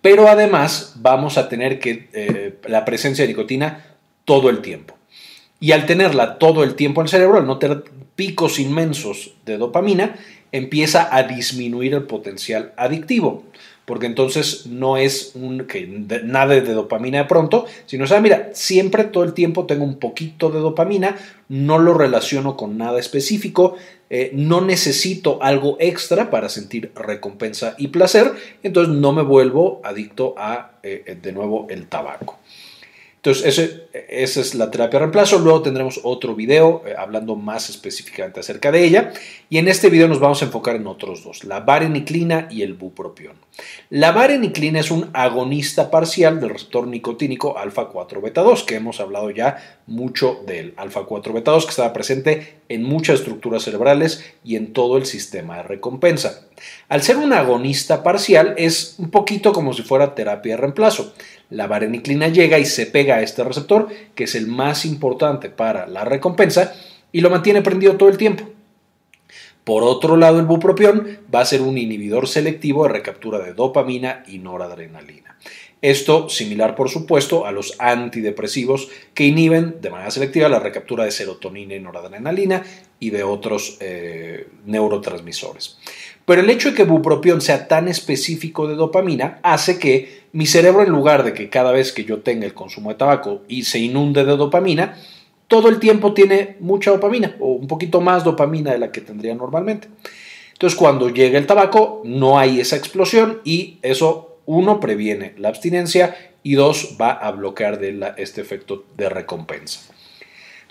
Pero 0.01 0.29
además 0.29 0.95
vamos 0.97 1.37
a 1.37 1.49
tener 1.49 1.81
que 1.81 2.09
eh, 2.13 2.59
la 2.67 2.85
presencia 2.85 3.25
de 3.25 3.29
nicotina 3.29 3.97
todo 4.25 4.49
el 4.49 4.63
tiempo. 4.63 4.97
Y 5.59 5.73
al 5.73 5.87
tenerla 5.87 6.39
todo 6.39 6.63
el 6.63 6.77
tiempo 6.77 7.01
en 7.01 7.07
el 7.07 7.11
cerebro, 7.11 7.39
al 7.39 7.47
no 7.47 7.59
tener 7.59 7.83
picos 8.15 8.61
inmensos 8.61 9.35
de 9.45 9.59
dopamina, 9.59 10.15
empieza 10.53 11.15
a 11.15 11.25
disminuir 11.25 11.95
el 11.95 12.05
potencial 12.05 12.73
adictivo 12.77 13.45
porque 13.89 14.05
entonces 14.05 14.67
no 14.67 14.99
es 14.99 15.33
un, 15.35 15.61
que 15.61 15.87
nada 15.87 16.61
de 16.61 16.75
dopamina 16.75 17.21
de 17.21 17.25
pronto, 17.25 17.65
sino, 17.87 18.07
sea, 18.07 18.21
mira, 18.21 18.51
siempre 18.53 19.05
todo 19.05 19.25
el 19.25 19.33
tiempo 19.33 19.65
tengo 19.65 19.83
un 19.83 19.99
poquito 19.99 20.51
de 20.51 20.61
dopamina, 20.61 21.17
no 21.49 21.79
lo 21.79 21.95
relaciono 21.95 22.55
con 22.55 22.77
nada 22.77 23.01
específico, 23.01 23.77
eh, 24.11 24.31
no 24.35 24.61
necesito 24.61 25.43
algo 25.43 25.79
extra 25.81 26.29
para 26.29 26.51
sentir 26.51 26.93
recompensa 26.95 27.77
y 27.79 27.89
placer, 27.89 28.35
entonces 28.63 28.95
no 28.95 29.13
me 29.13 29.23
vuelvo 29.23 29.81
adicto 29.83 30.35
a, 30.37 30.73
eh, 30.83 31.17
de 31.23 31.33
nuevo, 31.33 31.67
el 31.71 31.87
tabaco. 31.87 32.39
Entonces, 33.19 33.83
esa 34.09 34.41
es 34.41 34.55
la 34.55 34.71
terapia 34.71 35.01
de 35.01 35.07
reemplazo. 35.07 35.41
Luego 35.41 35.63
tendremos 35.63 36.01
otro 36.05 36.37
video 36.37 36.85
eh, 36.87 36.95
hablando 36.97 37.35
más 37.35 37.69
específicamente 37.69 38.39
acerca 38.39 38.71
de 38.71 38.85
ella. 38.85 39.13
Y 39.51 39.59
en 39.59 39.67
este 39.67 39.91
video 39.91 40.07
nos 40.07 40.21
vamos 40.21 40.41
a 40.41 40.45
enfocar 40.45 40.77
en 40.77 40.87
otros 40.87 41.25
dos, 41.25 41.43
la 41.43 41.59
vareniclina 41.59 42.47
y 42.49 42.63
el 42.63 42.75
bupropión. 42.75 43.35
La 43.91 44.13
vareniclina 44.13 44.79
es 44.79 44.93
un 44.93 45.11
agonista 45.15 45.91
parcial 45.91 46.39
del 46.41 46.51
receptor 46.51 46.87
nicotínico 46.87 47.59
alfa 47.59 47.89
4 47.89 48.21
beta 48.21 48.43
2, 48.43 48.63
que 48.63 48.77
hemos 48.77 49.01
hablado 49.01 49.31
ya 49.31 49.78
mucho 49.89 50.43
del 50.47 50.75
alfa 50.77 51.05
4 51.05 51.33
beta 51.33 51.51
2, 51.51 51.65
que 51.65 51.71
estaba 51.71 51.93
presente 51.93 52.61
en 52.69 52.85
muchas 52.85 53.21
estructuras 53.21 53.63
cerebrales 53.63 54.25
y 54.45 54.57
en 54.57 54.73
todo 54.73 54.97
el 54.97 55.07
sistema 55.07 55.57
de 55.57 55.63
recompensa. 55.65 56.47
Al 56.89 57.03
ser 57.03 57.17
un 57.17 57.33
agonista 57.33 58.03
parcial, 58.03 58.55
es 58.57 58.95
un 58.99 59.11
poquito 59.11 59.53
como 59.53 59.73
si 59.73 59.83
fuera 59.83 60.15
terapia 60.15 60.55
de 60.55 60.61
reemplazo. 60.61 61.15
La 61.51 61.67
vareniclina 61.67 62.29
llega 62.29 62.59
y 62.59 62.67
se 62.67 62.87
pega 62.87 63.17
a 63.17 63.23
este 63.23 63.43
receptor, 63.43 63.89
que 64.15 64.25
es 64.25 64.35
el 64.35 64.47
más 64.47 64.85
importante 64.85 65.49
para 65.49 65.87
la 65.87 66.05
recompensa, 66.05 66.75
y 67.11 67.23
lo 67.23 67.31
mantiene 67.31 67.63
prendido 67.63 67.97
todo 67.97 68.11
el 68.11 68.19
tiempo. 68.19 68.45
Por 69.65 69.83
otro 69.83 70.17
lado, 70.17 70.39
el 70.39 70.47
bupropión 70.47 71.19
va 71.35 71.41
a 71.41 71.45
ser 71.45 71.61
un 71.61 71.77
inhibidor 71.77 72.27
selectivo 72.27 72.85
de 72.85 72.91
recaptura 72.91 73.39
de 73.39 73.53
dopamina 73.53 74.25
y 74.27 74.39
noradrenalina. 74.39 75.37
Esto 75.81 76.29
similar, 76.29 76.75
por 76.75 76.89
supuesto, 76.89 77.47
a 77.47 77.53
los 77.53 77.75
antidepresivos 77.79 78.89
que 79.15 79.25
inhiben 79.25 79.81
de 79.81 79.91
manera 79.91 80.11
selectiva 80.11 80.49
la 80.49 80.59
recaptura 80.59 81.05
de 81.05 81.13
serotonina 81.13 81.75
y 81.75 81.81
noradrenalina 81.81 82.65
y 82.99 83.11
de 83.11 83.23
otros 83.23 83.77
eh, 83.81 84.49
neurotransmisores. 84.67 85.79
Pero 86.25 86.43
el 86.43 86.51
hecho 86.51 86.71
de 86.71 86.77
que 86.77 86.85
bupropión 86.85 87.41
sea 87.41 87.69
tan 87.69 87.89
específico 87.89 88.67
de 88.67 88.75
dopamina 88.75 89.39
hace 89.43 89.79
que 89.79 90.25
mi 90.33 90.47
cerebro, 90.47 90.83
en 90.83 90.91
lugar 90.91 91.25
de 91.25 91.33
que 91.33 91.49
cada 91.49 91.73
vez 91.73 91.93
que 91.93 92.05
yo 92.05 92.21
tenga 92.21 92.45
el 92.45 92.55
consumo 92.55 92.91
de 92.91 92.97
tabaco 92.97 93.43
y 93.49 93.63
se 93.63 93.79
inunde 93.79 94.25
de 94.25 94.37
dopamina, 94.37 94.99
todo 95.47 95.69
el 95.69 95.79
tiempo 95.79 96.13
tiene 96.13 96.57
mucha 96.61 96.91
dopamina 96.91 97.37
o 97.41 97.53
un 97.53 97.67
poquito 97.67 98.01
más 98.01 98.25
dopamina 98.25 98.73
de 98.73 98.79
la 98.79 98.93
que 98.93 99.01
tendría 99.01 99.35
normalmente. 99.35 99.89
Entonces, 100.53 100.79
cuando 100.79 101.09
llega 101.09 101.39
el 101.39 101.47
tabaco, 101.47 102.03
no 102.05 102.39
hay 102.39 102.61
esa 102.61 102.77
explosión 102.77 103.41
y 103.45 103.79
eso, 103.83 104.28
uno, 104.49 104.81
previene 104.81 105.35
la 105.37 105.49
abstinencia 105.49 106.17
y 106.43 106.55
dos, 106.55 106.97
va 107.01 107.13
a 107.13 107.31
bloquear 107.31 107.79
de 107.79 108.15
este 108.17 108.41
efecto 108.41 108.85
de 108.97 109.09
recompensa 109.09 109.81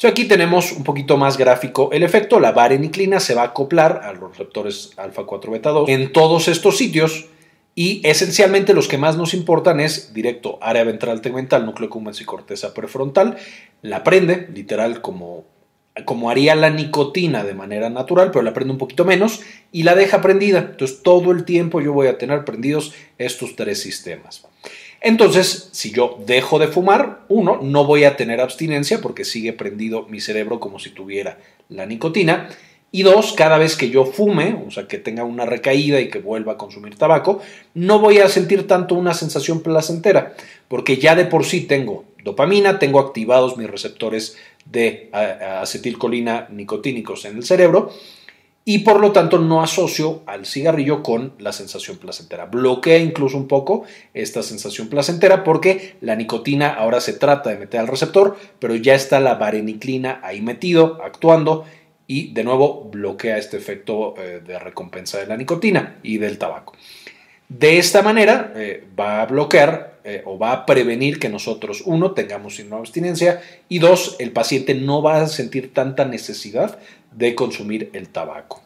aquí 0.05 0.25
tenemos 0.25 0.73
un 0.73 0.83
poquito 0.83 1.17
más 1.17 1.37
gráfico 1.37 1.89
el 1.91 2.03
efecto. 2.03 2.39
La 2.39 2.51
vareniclina 2.51 3.19
se 3.19 3.33
va 3.33 3.41
a 3.41 3.45
acoplar 3.45 4.01
a 4.03 4.13
los 4.13 4.31
receptores 4.31 4.91
alfa 4.97 5.23
4 5.23 5.51
beta 5.51 5.69
2 5.71 5.89
en 5.89 6.11
todos 6.11 6.47
estos 6.49 6.77
sitios 6.77 7.29
Y 7.73 8.01
esencialmente 8.03 8.73
los 8.73 8.87
que 8.87 8.97
más 8.97 9.17
nos 9.17 9.33
importan 9.33 9.79
es 9.79 10.13
directo 10.13 10.57
área 10.61 10.83
ventral 10.83 11.21
tegmental, 11.21 11.65
núcleo 11.65 11.89
cumbens 11.89 12.21
y 12.21 12.25
corteza 12.25 12.73
prefrontal. 12.73 13.37
La 13.83 14.03
prende, 14.03 14.47
literal, 14.51 15.01
como, 15.01 15.45
como 16.05 16.29
haría 16.29 16.55
la 16.55 16.69
nicotina 16.69 17.43
de 17.43 17.53
manera 17.53 17.89
natural, 17.89 18.31
pero 18.31 18.43
la 18.43 18.53
prende 18.53 18.73
un 18.73 18.77
poquito 18.77 19.05
menos 19.05 19.41
y 19.71 19.83
la 19.83 19.95
deja 19.95 20.21
prendida. 20.21 20.59
Entonces 20.71 21.01
todo 21.01 21.31
el 21.31 21.45
tiempo 21.45 21.81
yo 21.81 21.93
voy 21.93 22.07
a 22.07 22.17
tener 22.17 22.45
prendidos 22.45 22.93
estos 23.17 23.55
tres 23.55 23.81
sistemas. 23.81 24.45
Entonces, 24.99 25.69
si 25.73 25.91
yo 25.91 26.17
dejo 26.25 26.57
de 26.57 26.67
fumar, 26.67 27.19
uno, 27.27 27.59
no 27.61 27.85
voy 27.85 28.03
a 28.03 28.15
tener 28.15 28.41
abstinencia 28.41 28.99
porque 28.99 29.25
sigue 29.25 29.53
prendido 29.53 30.07
mi 30.09 30.19
cerebro 30.19 30.59
como 30.59 30.79
si 30.79 30.89
tuviera 30.89 31.37
la 31.69 31.85
nicotina. 31.85 32.49
Y 32.91 33.03
dos, 33.03 33.33
cada 33.33 33.57
vez 33.57 33.75
que 33.75 33.89
yo 33.89 34.05
fume, 34.05 34.63
o 34.65 34.71
sea, 34.71 34.87
que 34.87 34.97
tenga 34.97 35.23
una 35.23 35.45
recaída 35.45 35.99
y 35.99 36.09
que 36.09 36.19
vuelva 36.19 36.53
a 36.53 36.57
consumir 36.57 36.95
tabaco, 36.95 37.41
no 37.73 37.99
voy 37.99 38.19
a 38.19 38.29
sentir 38.29 38.65
tanto 38.65 38.95
una 38.95 39.13
sensación 39.13 39.61
placentera, 39.61 40.35
porque 40.67 40.97
ya 40.97 41.13
de 41.15 41.25
por 41.25 41.45
sí 41.45 41.61
tengo 41.61 42.05
dopamina, 42.27 42.77
tengo 42.77 42.99
activados 42.99 43.57
mis 43.57 43.69
receptores 43.69 44.37
de 44.65 45.09
acetilcolina 45.11 46.47
nicotínicos 46.51 47.25
en 47.25 47.37
el 47.37 47.43
cerebro 47.43 47.91
y 48.69 48.79
por 48.79 48.99
lo 48.99 49.13
tanto 49.13 49.39
no 49.39 49.63
asocio 49.63 50.23
al 50.25 50.45
cigarrillo 50.45 51.01
con 51.01 51.31
la 51.39 51.53
sensación 51.53 51.95
placentera. 51.99 52.47
Bloquea 52.47 52.97
incluso 52.97 53.37
un 53.37 53.47
poco 53.47 53.85
esta 54.13 54.43
sensación 54.43 54.89
placentera 54.89 55.45
porque 55.45 55.95
la 56.01 56.17
nicotina 56.17 56.73
ahora 56.73 56.99
se 56.99 57.13
trata 57.13 57.49
de 57.49 57.59
meter 57.59 57.79
al 57.79 57.87
receptor, 57.87 58.35
pero 58.59 58.75
ya 58.75 58.93
está 58.93 59.21
la 59.21 59.35
vareniclina 59.35 60.19
ahí 60.21 60.41
metido, 60.41 60.99
actuando 61.01 61.63
y 62.07 62.33
de 62.33 62.43
nuevo 62.43 62.89
bloquea 62.91 63.37
este 63.37 63.55
efecto 63.55 64.15
eh, 64.17 64.41
de 64.45 64.59
recompensa 64.59 65.17
de 65.17 65.27
la 65.27 65.37
nicotina 65.37 65.99
y 66.03 66.17
del 66.17 66.37
tabaco. 66.37 66.73
De 67.49 67.77
esta 67.77 68.01
manera 68.01 68.51
eh, 68.55 68.85
va 68.99 69.21
a 69.21 69.25
bloquear 69.25 69.99
eh, 70.03 70.21
o 70.25 70.37
va 70.37 70.51
a 70.51 70.65
prevenir 70.65 71.17
que 71.19 71.29
nosotros, 71.29 71.81
uno, 71.85 72.11
tengamos 72.11 72.59
una 72.59 72.77
abstinencia 72.77 73.41
y 73.69 73.79
dos, 73.79 74.15
el 74.19 74.31
paciente 74.31 74.73
no 74.73 75.01
va 75.01 75.21
a 75.21 75.27
sentir 75.27 75.73
tanta 75.73 76.05
necesidad 76.05 76.77
de 77.11 77.35
consumir 77.35 77.89
el 77.93 78.09
tabaco. 78.09 78.61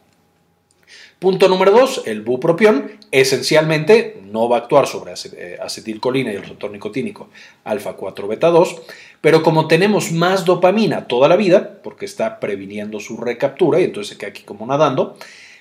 Punto 1.20 1.48
número 1.48 1.72
dos, 1.72 2.02
el 2.08 2.24
bupropión 2.24 2.94
esencialmente 3.12 4.20
no 4.26 4.50
va 4.50 4.58
a 4.58 4.60
actuar 4.62 4.88
sobre 4.88 5.14
acetilcolina 5.14 6.34
y 6.34 6.36
el 6.36 6.42
receptor 6.42 6.72
nicotínico 6.72 7.30
alfa 7.64 7.94
4 7.94 8.28
beta 8.28 8.50
2, 8.50 8.82
pero 9.22 9.44
como 9.44 9.68
tenemos 9.68 10.12
más 10.12 10.46
dopamina 10.46 11.08
toda 11.08 11.28
la 11.28 11.36
vida, 11.36 11.80
porque 11.84 12.06
está 12.06 12.40
previniendo 12.40 13.00
su 13.00 13.18
recaptura 13.18 13.80
y 13.80 13.84
entonces 13.84 14.14
se 14.14 14.18
queda 14.18 14.32
aquí 14.32 14.42
como 14.42 14.66
nadando, 14.66 15.16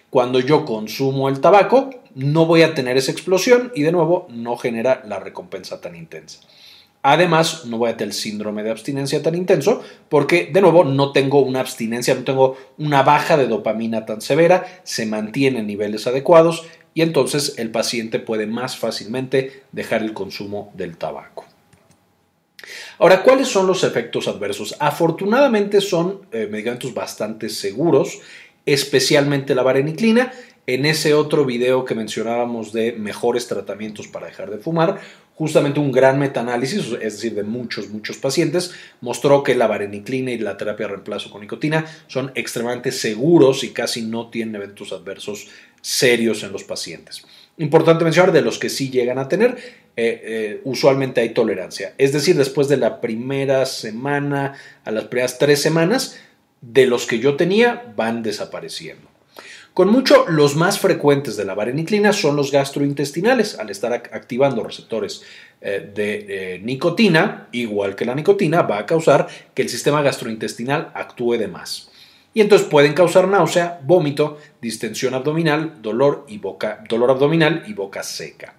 cuando 0.09 0.41
yo 0.41 0.65
consumo 0.65 1.29
el 1.29 1.41
tabaco 1.41 1.91
no 2.14 2.47
voy 2.47 2.62
a 2.62 2.75
tener 2.75 2.97
esa 2.97 3.12
explosión 3.12 3.73
y 3.75 3.83
de 3.83 3.93
nuevo 3.93 4.26
no 4.31 4.57
genera 4.57 5.02
la 5.07 5.19
recompensa 5.19 5.81
tan 5.81 5.97
intensa. 5.97 6.40
Además, 7.02 7.64
no 7.64 7.79
voy 7.79 7.90
a 7.90 7.97
tener 7.97 8.09
el 8.09 8.14
síndrome 8.14 8.62
de 8.62 8.71
abstinencia 8.71 9.23
tan 9.23 9.35
intenso 9.35 9.83
porque, 10.11 10.50
de 10.52 10.61
nuevo, 10.61 10.85
no 10.85 11.12
tengo 11.12 11.40
una 11.40 11.61
abstinencia, 11.61 12.14
no 12.14 12.25
tengo 12.25 12.59
una 12.76 13.02
baja 13.02 13.38
de 13.38 13.47
dopamina 13.47 14.05
tan 14.05 14.21
severa, 14.21 14.67
se 14.83 15.07
mantiene 15.07 15.61
en 15.61 15.67
niveles 15.67 16.07
adecuados 16.07 16.67
y 16.93 17.00
entonces 17.00 17.55
el 17.57 17.71
paciente 17.71 18.19
puede 18.19 18.47
más 18.47 18.76
fácilmente 18.76 19.62
dejar 19.73 20.02
el 20.02 20.12
consumo 20.12 20.73
del 20.75 20.99
tabaco. 20.99 21.47
Ahora, 22.99 23.23
¿cuáles 23.23 23.49
son 23.49 23.67
los 23.67 23.83
efectos 23.83 24.29
adversos? 24.29 24.76
Afortunadamente 24.79 25.81
son 25.81 26.21
eh, 26.33 26.49
medicamentos 26.50 26.93
bastante 26.93 27.49
seguros, 27.49 28.21
especialmente 28.67 29.55
la 29.55 29.62
vareniclina. 29.62 30.33
En 30.67 30.87
ese 30.87 31.14
otro 31.14 31.45
video 31.45 31.85
que 31.85 31.95
mencionábamos 31.95 32.73
de 32.73 32.93
mejores 32.93 33.49
tratamientos 33.49 34.07
para 34.09 34.26
dejar 34.26 34.50
de 34.50 34.59
fumar, 34.59 35.00
justamente 35.35 35.81
un 35.81 35.90
gran 35.90 36.19
metaanálisis, 36.19 36.93
es 37.00 37.14
decir, 37.14 37.35
de 37.35 37.43
muchos, 37.43 37.88
muchos 37.88 38.19
pacientes, 38.19 38.73
mostró 39.00 39.43
que 39.43 39.55
la 39.55 39.67
vareniclina 39.67 40.31
y 40.33 40.38
la 40.38 40.57
terapia 40.57 40.87
de 40.87 40.93
reemplazo 40.93 41.31
con 41.31 41.40
nicotina 41.40 41.87
son 42.09 42.31
extremadamente 42.35 42.93
seguros 42.93 43.64
y 43.64 43.71
casi 43.71 44.02
no 44.02 44.29
tienen 44.29 44.57
eventos 44.57 44.93
adversos 44.93 45.49
serios 45.81 46.43
en 46.43 46.52
los 46.52 46.64
pacientes. 46.64 47.25
Importante 47.57 48.05
mencionar 48.05 48.33
de 48.33 48.43
los 48.43 48.59
que 48.59 48.69
sí 48.69 48.90
llegan 48.90 49.19
a 49.19 49.29
tener, 49.29 49.57
eh, 49.97 50.21
eh, 50.25 50.61
usualmente 50.64 51.21
hay 51.21 51.31
tolerancia. 51.31 51.95
Es 51.99 52.12
decir, 52.12 52.37
después 52.37 52.69
de 52.69 52.76
la 52.76 53.00
primera 53.00 53.67
semana 53.67 54.55
a 54.85 54.90
las 54.90 55.05
primeras 55.05 55.38
tres 55.38 55.61
semanas, 55.61 56.19
de 56.61 56.87
los 56.87 57.07
que 57.07 57.19
yo 57.19 57.37
tenía 57.37 57.93
van 57.97 58.23
desapareciendo. 58.23 59.10
Con 59.75 59.89
mucho, 59.89 60.27
los 60.29 60.57
más 60.57 60.79
frecuentes 60.79 61.37
de 61.37 61.45
la 61.45 61.55
vareniclina 61.55 62.12
son 62.12 62.35
los 62.35 62.50
gastrointestinales, 62.50 63.59
al 63.59 63.71
estar 63.71 63.93
activando 63.93 64.65
receptores 64.65 65.23
eh, 65.61 65.91
de 65.95 66.61
nicotina, 66.62 67.49
igual 67.53 67.95
que 67.95 68.05
la 68.05 68.15
nicotina, 68.15 68.62
va 68.62 68.79
a 68.79 68.87
causar 68.87 69.29
que 69.55 69.62
el 69.62 69.69
sistema 69.69 70.03
gastrointestinal 70.03 70.91
actúe 70.95 71.35
de 71.35 71.49
más. 71.49 71.91
Y 72.33 72.41
entonces 72.41 72.69
pueden 72.69 72.95
causar 72.95 73.27
náusea, 73.29 73.81
vómito, 73.83 74.39
distensión 74.61 75.15
abdominal, 75.15 75.83
dolor, 75.83 76.27
y 76.29 76.39
boca, 76.39 76.85
dolor 76.89 77.11
abdominal 77.11 77.65
y 77.67 77.73
boca 77.73 78.03
seca. 78.03 78.55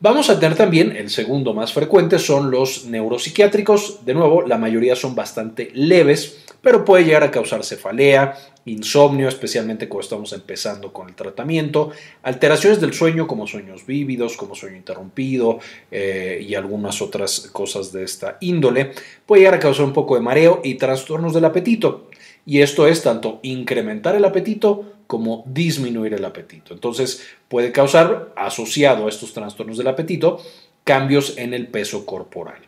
Vamos 0.00 0.28
a 0.28 0.38
tener 0.38 0.56
también, 0.56 0.94
el 0.96 1.08
segundo 1.08 1.54
más 1.54 1.72
frecuente 1.72 2.18
son 2.18 2.50
los 2.50 2.84
neuropsiquiátricos. 2.84 4.04
De 4.04 4.12
nuevo, 4.12 4.42
la 4.42 4.58
mayoría 4.58 4.96
son 4.96 5.14
bastante 5.14 5.70
leves, 5.72 6.44
pero 6.60 6.84
puede 6.84 7.04
llegar 7.04 7.22
a 7.22 7.30
causar 7.30 7.64
cefalea, 7.64 8.36
insomnio, 8.66 9.28
especialmente 9.28 9.88
cuando 9.88 10.04
estamos 10.04 10.32
empezando 10.32 10.92
con 10.92 11.08
el 11.08 11.14
tratamiento, 11.14 11.90
alteraciones 12.22 12.80
del 12.80 12.92
sueño 12.92 13.26
como 13.26 13.46
sueños 13.46 13.86
vívidos, 13.86 14.36
como 14.36 14.54
sueño 14.54 14.76
interrumpido 14.76 15.58
eh, 15.90 16.44
y 16.46 16.54
algunas 16.54 17.02
otras 17.02 17.48
cosas 17.52 17.92
de 17.92 18.04
esta 18.04 18.38
índole. 18.40 18.92
Puede 19.26 19.42
llegar 19.42 19.54
a 19.54 19.60
causar 19.60 19.84
un 19.84 19.92
poco 19.92 20.14
de 20.14 20.22
mareo 20.22 20.60
y 20.64 20.74
trastornos 20.74 21.34
del 21.34 21.44
apetito. 21.44 22.08
Y 22.46 22.60
esto 22.60 22.86
es 22.86 23.02
tanto 23.02 23.40
incrementar 23.42 24.14
el 24.14 24.24
apetito 24.24 24.94
como 25.06 25.44
disminuir 25.46 26.14
el 26.14 26.24
apetito. 26.24 26.74
Entonces 26.74 27.22
puede 27.48 27.72
causar, 27.72 28.32
asociado 28.36 29.06
a 29.06 29.08
estos 29.08 29.32
trastornos 29.32 29.78
del 29.78 29.88
apetito, 29.88 30.40
cambios 30.84 31.36
en 31.38 31.54
el 31.54 31.68
peso 31.68 32.04
corporal. 32.04 32.58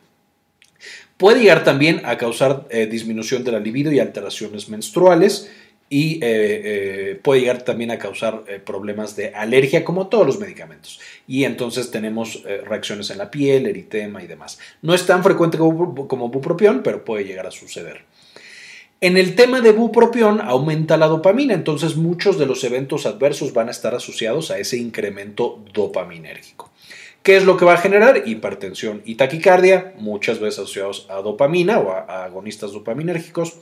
Puede 1.16 1.40
llegar 1.40 1.64
también 1.64 2.02
a 2.04 2.18
causar 2.18 2.66
eh, 2.70 2.86
disminución 2.86 3.42
de 3.42 3.52
la 3.52 3.58
libido 3.58 3.90
y 3.90 4.00
alteraciones 4.00 4.68
menstruales 4.68 5.50
y 5.88 6.14
eh, 6.14 6.20
eh, 6.22 7.20
puede 7.22 7.40
llegar 7.40 7.62
también 7.62 7.90
a 7.90 7.98
causar 7.98 8.44
problemas 8.64 9.14
de 9.16 9.34
alergia 9.34 9.84
como 9.84 10.08
todos 10.08 10.26
los 10.26 10.40
medicamentos. 10.40 11.00
Y 11.26 11.44
entonces 11.44 11.90
tenemos 11.90 12.42
reacciones 12.64 13.10
en 13.10 13.18
la 13.18 13.30
piel, 13.30 13.66
eritema 13.66 14.22
y 14.22 14.26
demás. 14.26 14.58
No 14.82 14.94
es 14.94 15.06
tan 15.06 15.22
frecuente 15.22 15.58
como 15.58 16.28
bupropión, 16.28 16.82
pero 16.82 17.04
puede 17.04 17.24
llegar 17.24 17.46
a 17.46 17.50
suceder. 17.50 18.04
En 19.02 19.18
el 19.18 19.34
tema 19.34 19.60
de 19.60 19.72
bupropión 19.72 20.40
aumenta 20.40 20.96
la 20.96 21.06
dopamina, 21.06 21.52
entonces 21.52 21.96
muchos 21.96 22.38
de 22.38 22.46
los 22.46 22.64
eventos 22.64 23.04
adversos 23.04 23.52
van 23.52 23.68
a 23.68 23.70
estar 23.70 23.94
asociados 23.94 24.50
a 24.50 24.58
ese 24.58 24.78
incremento 24.78 25.62
dopaminérgico. 25.74 26.70
¿Qué 27.22 27.36
es 27.36 27.44
lo 27.44 27.58
que 27.58 27.66
va 27.66 27.74
a 27.74 27.78
generar? 27.78 28.22
Hipertensión 28.24 29.02
y 29.04 29.16
taquicardia, 29.16 29.92
muchas 29.98 30.40
veces 30.40 30.60
asociados 30.60 31.06
a 31.10 31.16
dopamina 31.16 31.78
o 31.78 31.90
a, 31.90 32.24
agonistas 32.24 32.72
dopaminérgicos, 32.72 33.58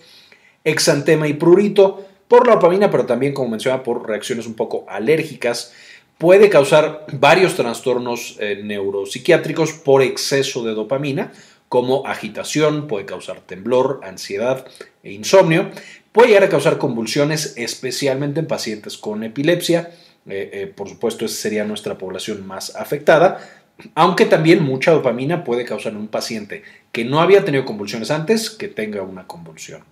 exantema 0.62 1.26
y 1.26 1.32
prurito 1.32 2.06
por 2.28 2.46
la 2.46 2.54
dopamina, 2.54 2.90
pero 2.90 3.06
también, 3.06 3.32
como 3.32 3.50
mencionaba, 3.50 3.82
por 3.82 4.08
reacciones 4.08 4.46
un 4.46 4.54
poco 4.54 4.84
alérgicas. 4.88 5.72
Puede 6.18 6.48
causar 6.48 7.06
varios 7.12 7.56
trastornos 7.56 8.36
eh, 8.40 8.60
neuropsiquiátricos 8.62 9.72
por 9.72 10.02
exceso 10.02 10.64
de 10.64 10.74
dopamina, 10.74 11.32
como 11.68 12.06
agitación, 12.06 12.86
puede 12.86 13.04
causar 13.04 13.40
temblor, 13.40 14.00
ansiedad 14.04 14.64
e 15.02 15.12
insomnio, 15.12 15.72
puede 16.12 16.28
llegar 16.28 16.44
a 16.44 16.48
causar 16.48 16.78
convulsiones, 16.78 17.54
especialmente 17.56 18.38
en 18.38 18.46
pacientes 18.46 18.96
con 18.96 19.24
epilepsia. 19.24 19.90
Eh, 20.26 20.50
eh, 20.52 20.66
por 20.68 20.88
supuesto, 20.88 21.24
esa 21.24 21.34
sería 21.34 21.64
nuestra 21.64 21.98
población 21.98 22.46
más 22.46 22.76
afectada, 22.76 23.40
aunque 23.96 24.24
también 24.24 24.62
mucha 24.62 24.92
dopamina 24.92 25.42
puede 25.42 25.64
causar 25.64 25.92
en 25.92 25.98
un 25.98 26.08
paciente 26.08 26.62
que 26.92 27.04
no 27.04 27.20
había 27.20 27.44
tenido 27.44 27.64
convulsiones 27.64 28.12
antes 28.12 28.50
que 28.50 28.68
tenga 28.68 29.02
una 29.02 29.26
convulsión. 29.26 29.82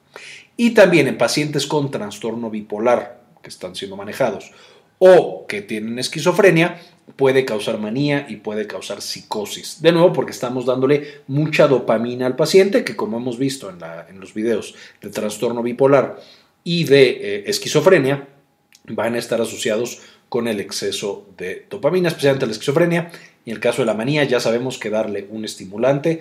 Y 0.56 0.70
también 0.70 1.08
en 1.08 1.18
pacientes 1.18 1.66
con 1.66 1.90
trastorno 1.90 2.50
bipolar 2.50 3.22
que 3.42 3.48
están 3.48 3.74
siendo 3.74 3.96
manejados 3.96 4.52
o 4.98 5.46
que 5.48 5.62
tienen 5.62 5.98
esquizofrenia, 5.98 6.80
puede 7.16 7.44
causar 7.44 7.78
manía 7.78 8.26
y 8.28 8.36
puede 8.36 8.66
causar 8.66 9.02
psicosis. 9.02 9.82
De 9.82 9.90
nuevo, 9.90 10.12
porque 10.12 10.30
estamos 10.30 10.66
dándole 10.66 11.22
mucha 11.26 11.66
dopamina 11.66 12.26
al 12.26 12.36
paciente, 12.36 12.84
que 12.84 12.94
como 12.94 13.16
hemos 13.16 13.38
visto 13.38 13.68
en, 13.68 14.20
los 14.20 14.32
videos 14.32 14.76
de 15.00 15.10
trastorno 15.10 15.62
bipolar 15.62 16.20
y 16.62 16.84
de 16.84 17.10
eh, 17.10 17.44
esquizofrenia, 17.46 18.28
van 18.88 19.14
a 19.14 19.18
estar 19.18 19.40
asociados 19.40 20.00
con 20.28 20.48
el 20.48 20.60
exceso 20.60 21.26
de 21.36 21.66
dopamina, 21.68 22.08
especialmente 22.08 22.46
la 22.46 22.52
esquizofrenia. 22.52 23.10
Y 23.44 23.50
en 23.50 23.56
el 23.56 23.60
caso 23.60 23.82
de 23.82 23.86
la 23.86 23.94
manía, 23.94 24.24
ya 24.24 24.40
sabemos 24.40 24.78
que 24.78 24.90
darle 24.90 25.26
un 25.30 25.44
estimulante 25.44 26.20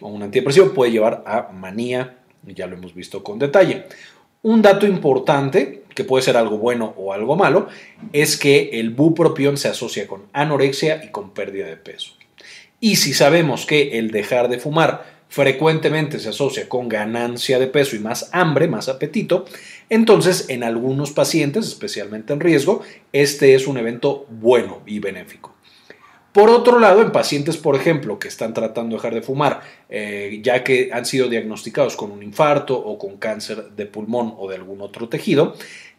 o 0.00 0.08
un 0.08 0.22
antidepresivo 0.22 0.72
puede 0.72 0.92
llevar 0.92 1.24
a 1.26 1.50
manía, 1.52 2.21
ya 2.46 2.66
lo 2.66 2.76
hemos 2.76 2.94
visto 2.94 3.22
con 3.22 3.38
detalle. 3.38 3.84
Un 4.42 4.62
dato 4.62 4.86
importante 4.86 5.82
que 5.94 6.04
puede 6.04 6.22
ser 6.22 6.36
algo 6.36 6.58
bueno 6.58 6.94
o 6.96 7.12
algo 7.12 7.36
malo, 7.36 7.68
es 8.12 8.36
que 8.36 8.70
el 8.74 8.90
bupropión 8.90 9.56
se 9.56 9.68
asocia 9.68 10.06
con 10.06 10.22
anorexia 10.32 11.04
y 11.04 11.08
con 11.08 11.30
pérdida 11.30 11.66
de 11.66 11.76
peso. 11.76 12.14
Y 12.80 12.96
si 12.96 13.14
sabemos 13.14 13.66
que 13.66 13.98
el 13.98 14.10
dejar 14.10 14.48
de 14.48 14.58
fumar 14.58 15.22
frecuentemente 15.28 16.18
se 16.18 16.28
asocia 16.28 16.68
con 16.68 16.88
ganancia 16.88 17.58
de 17.58 17.66
peso 17.66 17.96
y 17.96 18.00
más 18.00 18.28
hambre, 18.32 18.68
más 18.68 18.88
apetito, 18.88 19.46
entonces 19.88 20.46
en 20.48 20.64
algunos 20.64 21.12
pacientes, 21.12 21.66
especialmente 21.66 22.32
en 22.32 22.40
riesgo, 22.40 22.82
este 23.12 23.54
es 23.54 23.66
un 23.66 23.78
evento 23.78 24.26
bueno 24.28 24.82
y 24.86 24.98
benéfico. 24.98 25.54
Por 26.32 26.48
otro 26.48 26.78
lado, 26.78 27.02
en 27.02 27.12
pacientes, 27.12 27.58
por 27.58 27.76
ejemplo, 27.76 28.18
que 28.18 28.28
están 28.28 28.54
tratando 28.54 28.90
de 28.90 28.96
dejar 28.96 29.14
de 29.14 29.20
fumar, 29.20 29.60
eh, 29.90 30.40
ya 30.42 30.64
que 30.64 30.90
han 30.90 31.04
sido 31.04 31.28
diagnosticados 31.28 31.94
con 31.94 32.10
un 32.10 32.22
infarto 32.22 32.74
o 32.74 32.98
con 32.98 33.18
cáncer 33.18 33.70
de 33.72 33.84
pulmón 33.84 34.34
o 34.38 34.48
de 34.48 34.56
algún 34.56 34.80
otro 34.80 35.10
tejido, 35.10 35.54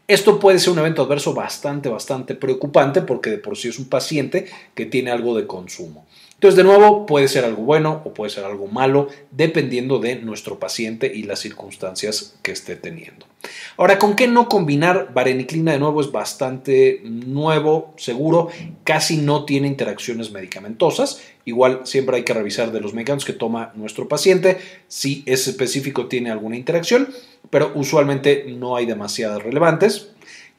esto 0.08 0.40
puede 0.40 0.60
ser 0.60 0.74
un 0.74 0.80
evento 0.80 1.04
adverso 1.04 1.34
bastante, 1.34 1.88
bastante 1.88 2.36
preocupante 2.36 3.02
porque 3.02 3.30
de 3.30 3.38
por 3.38 3.56
sí 3.56 3.70
es 3.70 3.80
un 3.80 3.86
paciente 3.86 4.48
que 4.74 4.88
tiene 4.88 5.12
algo 5.12 5.38
de 5.38 5.46
consumo. 5.46 6.06
Entonces, 6.44 6.58
de 6.58 6.66
nuevo, 6.66 7.06
puede 7.06 7.30
ser 7.30 7.46
algo 7.46 7.64
bueno 7.64 8.02
o 8.04 8.14
puede 8.14 8.30
ser 8.30 8.44
algo 8.44 8.68
malo, 8.68 9.08
dependiendo 9.32 10.00
de 10.00 10.18
nuestro 10.18 10.60
paciente 10.60 11.10
y 11.16 11.24
las 11.24 11.40
circunstancias 11.40 12.36
que 12.42 12.52
esté 12.52 12.76
teniendo. 12.76 13.26
Ahora, 13.78 13.98
¿con 13.98 14.14
qué 14.18 14.28
no 14.28 14.50
combinar? 14.50 15.14
Vareniclina, 15.14 15.72
de 15.72 15.80
nuevo, 15.80 16.02
es 16.02 16.12
bastante 16.12 17.00
nuevo, 17.06 17.94
seguro, 17.96 18.50
casi 18.84 19.16
no 19.16 19.46
tiene 19.46 19.70
interacciones 19.70 20.32
medicamentosas. 20.32 21.22
Igual, 21.46 21.84
siempre 21.86 22.18
hay 22.18 22.24
que 22.24 22.34
revisar 22.34 22.74
de 22.74 22.82
los 22.82 22.94
medicamentos 22.94 23.24
que 23.26 23.32
toma 23.32 23.72
nuestro 23.76 24.10
paciente, 24.10 24.58
si 24.90 25.24
es 25.26 25.48
específico 25.48 26.08
tiene 26.08 26.30
alguna 26.30 26.58
interacción, 26.58 27.08
pero 27.52 27.72
usualmente 27.74 28.48
no 28.50 28.76
hay 28.76 28.86
demasiadas 28.86 29.42
relevantes. 29.42 30.10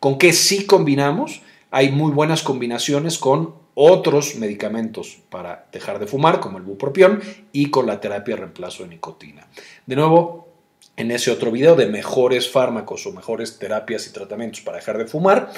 ¿Con 0.00 0.16
qué 0.16 0.32
sí 0.32 0.64
combinamos? 0.64 1.42
Hay 1.70 1.92
muy 1.92 2.10
buenas 2.10 2.42
combinaciones 2.42 3.18
con 3.18 3.63
otros 3.74 4.36
medicamentos 4.36 5.18
para 5.28 5.66
dejar 5.72 5.98
de 5.98 6.06
fumar, 6.06 6.40
como 6.40 6.58
el 6.58 6.64
bupropión, 6.64 7.20
y 7.52 7.70
con 7.70 7.86
la 7.86 8.00
terapia 8.00 8.34
de 8.34 8.42
reemplazo 8.42 8.84
de 8.84 8.90
nicotina. 8.90 9.46
De 9.86 9.96
nuevo, 9.96 10.48
en 10.96 11.10
ese 11.10 11.30
otro 11.30 11.50
video 11.50 11.74
de 11.74 11.86
mejores 11.86 12.48
fármacos 12.50 13.06
o 13.06 13.12
mejores 13.12 13.58
terapias 13.58 14.06
y 14.06 14.12
tratamientos 14.12 14.60
para 14.60 14.78
dejar 14.78 14.98
de 14.98 15.06
fumar, 15.06 15.50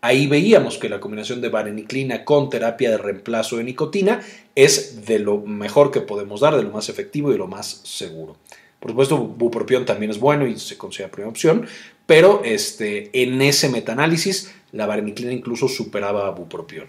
ahí 0.00 0.26
veíamos 0.26 0.78
que 0.78 0.88
la 0.88 1.00
combinación 1.00 1.40
de 1.40 1.48
vareniclina 1.48 2.24
con 2.24 2.48
terapia 2.50 2.90
de 2.90 2.98
reemplazo 2.98 3.56
de 3.56 3.64
nicotina 3.64 4.20
es 4.54 5.06
de 5.06 5.18
lo 5.18 5.38
mejor 5.38 5.90
que 5.90 6.00
podemos 6.00 6.40
dar, 6.40 6.56
de 6.56 6.62
lo 6.62 6.70
más 6.70 6.88
efectivo 6.88 7.30
y 7.30 7.32
de 7.32 7.38
lo 7.38 7.48
más 7.48 7.80
seguro. 7.84 8.36
Por 8.78 8.90
supuesto, 8.90 9.16
bupropión 9.16 9.86
también 9.86 10.10
es 10.10 10.20
bueno 10.20 10.46
y 10.46 10.58
se 10.58 10.76
considera 10.76 11.10
primera 11.10 11.30
opción, 11.30 11.66
pero 12.06 12.42
este, 12.44 13.10
en 13.22 13.40
ese 13.40 13.70
metaanálisis 13.70 14.52
la 14.72 14.86
vareniclina 14.86 15.32
incluso 15.32 15.68
superaba 15.68 16.26
a 16.26 16.30
bupropión. 16.30 16.86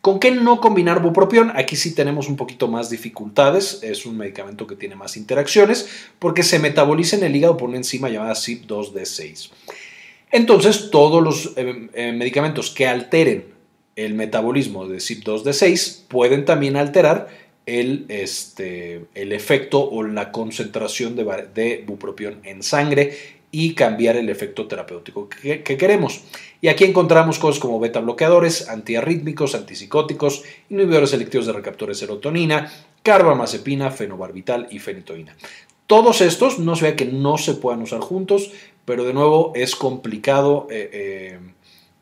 ¿Con 0.00 0.18
qué 0.18 0.30
no 0.30 0.60
combinar 0.60 1.02
bupropión? 1.02 1.52
Aquí 1.54 1.76
sí 1.76 1.94
tenemos 1.94 2.28
un 2.28 2.36
poquito 2.36 2.68
más 2.68 2.88
dificultades. 2.88 3.80
Es 3.82 4.06
un 4.06 4.16
medicamento 4.16 4.66
que 4.66 4.74
tiene 4.74 4.96
más 4.96 5.16
interacciones 5.16 6.06
porque 6.18 6.42
se 6.42 6.58
metaboliza 6.58 7.16
en 7.16 7.24
el 7.24 7.36
hígado 7.36 7.58
por 7.58 7.68
una 7.68 7.76
enzima 7.76 8.08
llamada 8.08 8.32
CYP2D6. 8.32 9.50
Entonces, 10.32 10.90
todos 10.90 11.22
los 11.22 11.52
eh, 11.56 11.88
eh, 11.92 12.12
medicamentos 12.12 12.70
que 12.70 12.86
alteren 12.86 13.44
el 13.94 14.14
metabolismo 14.14 14.86
de 14.86 14.98
CYP2D6 14.98 16.04
pueden 16.08 16.46
también 16.46 16.76
alterar 16.76 17.28
el, 17.66 18.06
este, 18.08 19.04
el 19.14 19.32
efecto 19.32 19.86
o 19.86 20.02
la 20.02 20.32
concentración 20.32 21.14
de, 21.14 21.24
de 21.54 21.84
bupropión 21.86 22.40
en 22.44 22.62
sangre 22.62 23.39
y 23.52 23.74
cambiar 23.74 24.16
el 24.16 24.28
efecto 24.28 24.66
terapéutico 24.66 25.28
que, 25.28 25.62
queremos. 25.62 26.22
Y 26.60 26.68
aquí 26.68 26.84
encontramos 26.84 27.38
cosas 27.38 27.60
como 27.60 27.80
beta 27.80 28.00
bloqueadores, 28.00 28.68
antiarrítmicos, 28.68 29.54
antipsicóticos, 29.54 30.44
inhibidores 30.68 31.10
selectivos 31.10 31.46
de 31.46 31.52
recaptura 31.52 31.90
de 31.90 31.96
serotonina, 31.96 32.72
carbamazepina, 33.02 33.90
fenobarbital 33.90 34.68
y 34.70 34.78
fenitoína. 34.78 35.36
Todos 35.86 36.20
estos 36.20 36.60
no 36.60 36.76
se 36.76 36.90
ve 36.90 36.96
que 36.96 37.06
no 37.06 37.38
se 37.38 37.54
puedan 37.54 37.82
usar 37.82 38.00
juntos, 38.00 38.52
pero 38.84 39.04
de 39.04 39.12
nuevo 39.12 39.52
es 39.56 39.74
complicado 39.74 40.68
eh, 40.70 40.90
eh, 40.92 41.38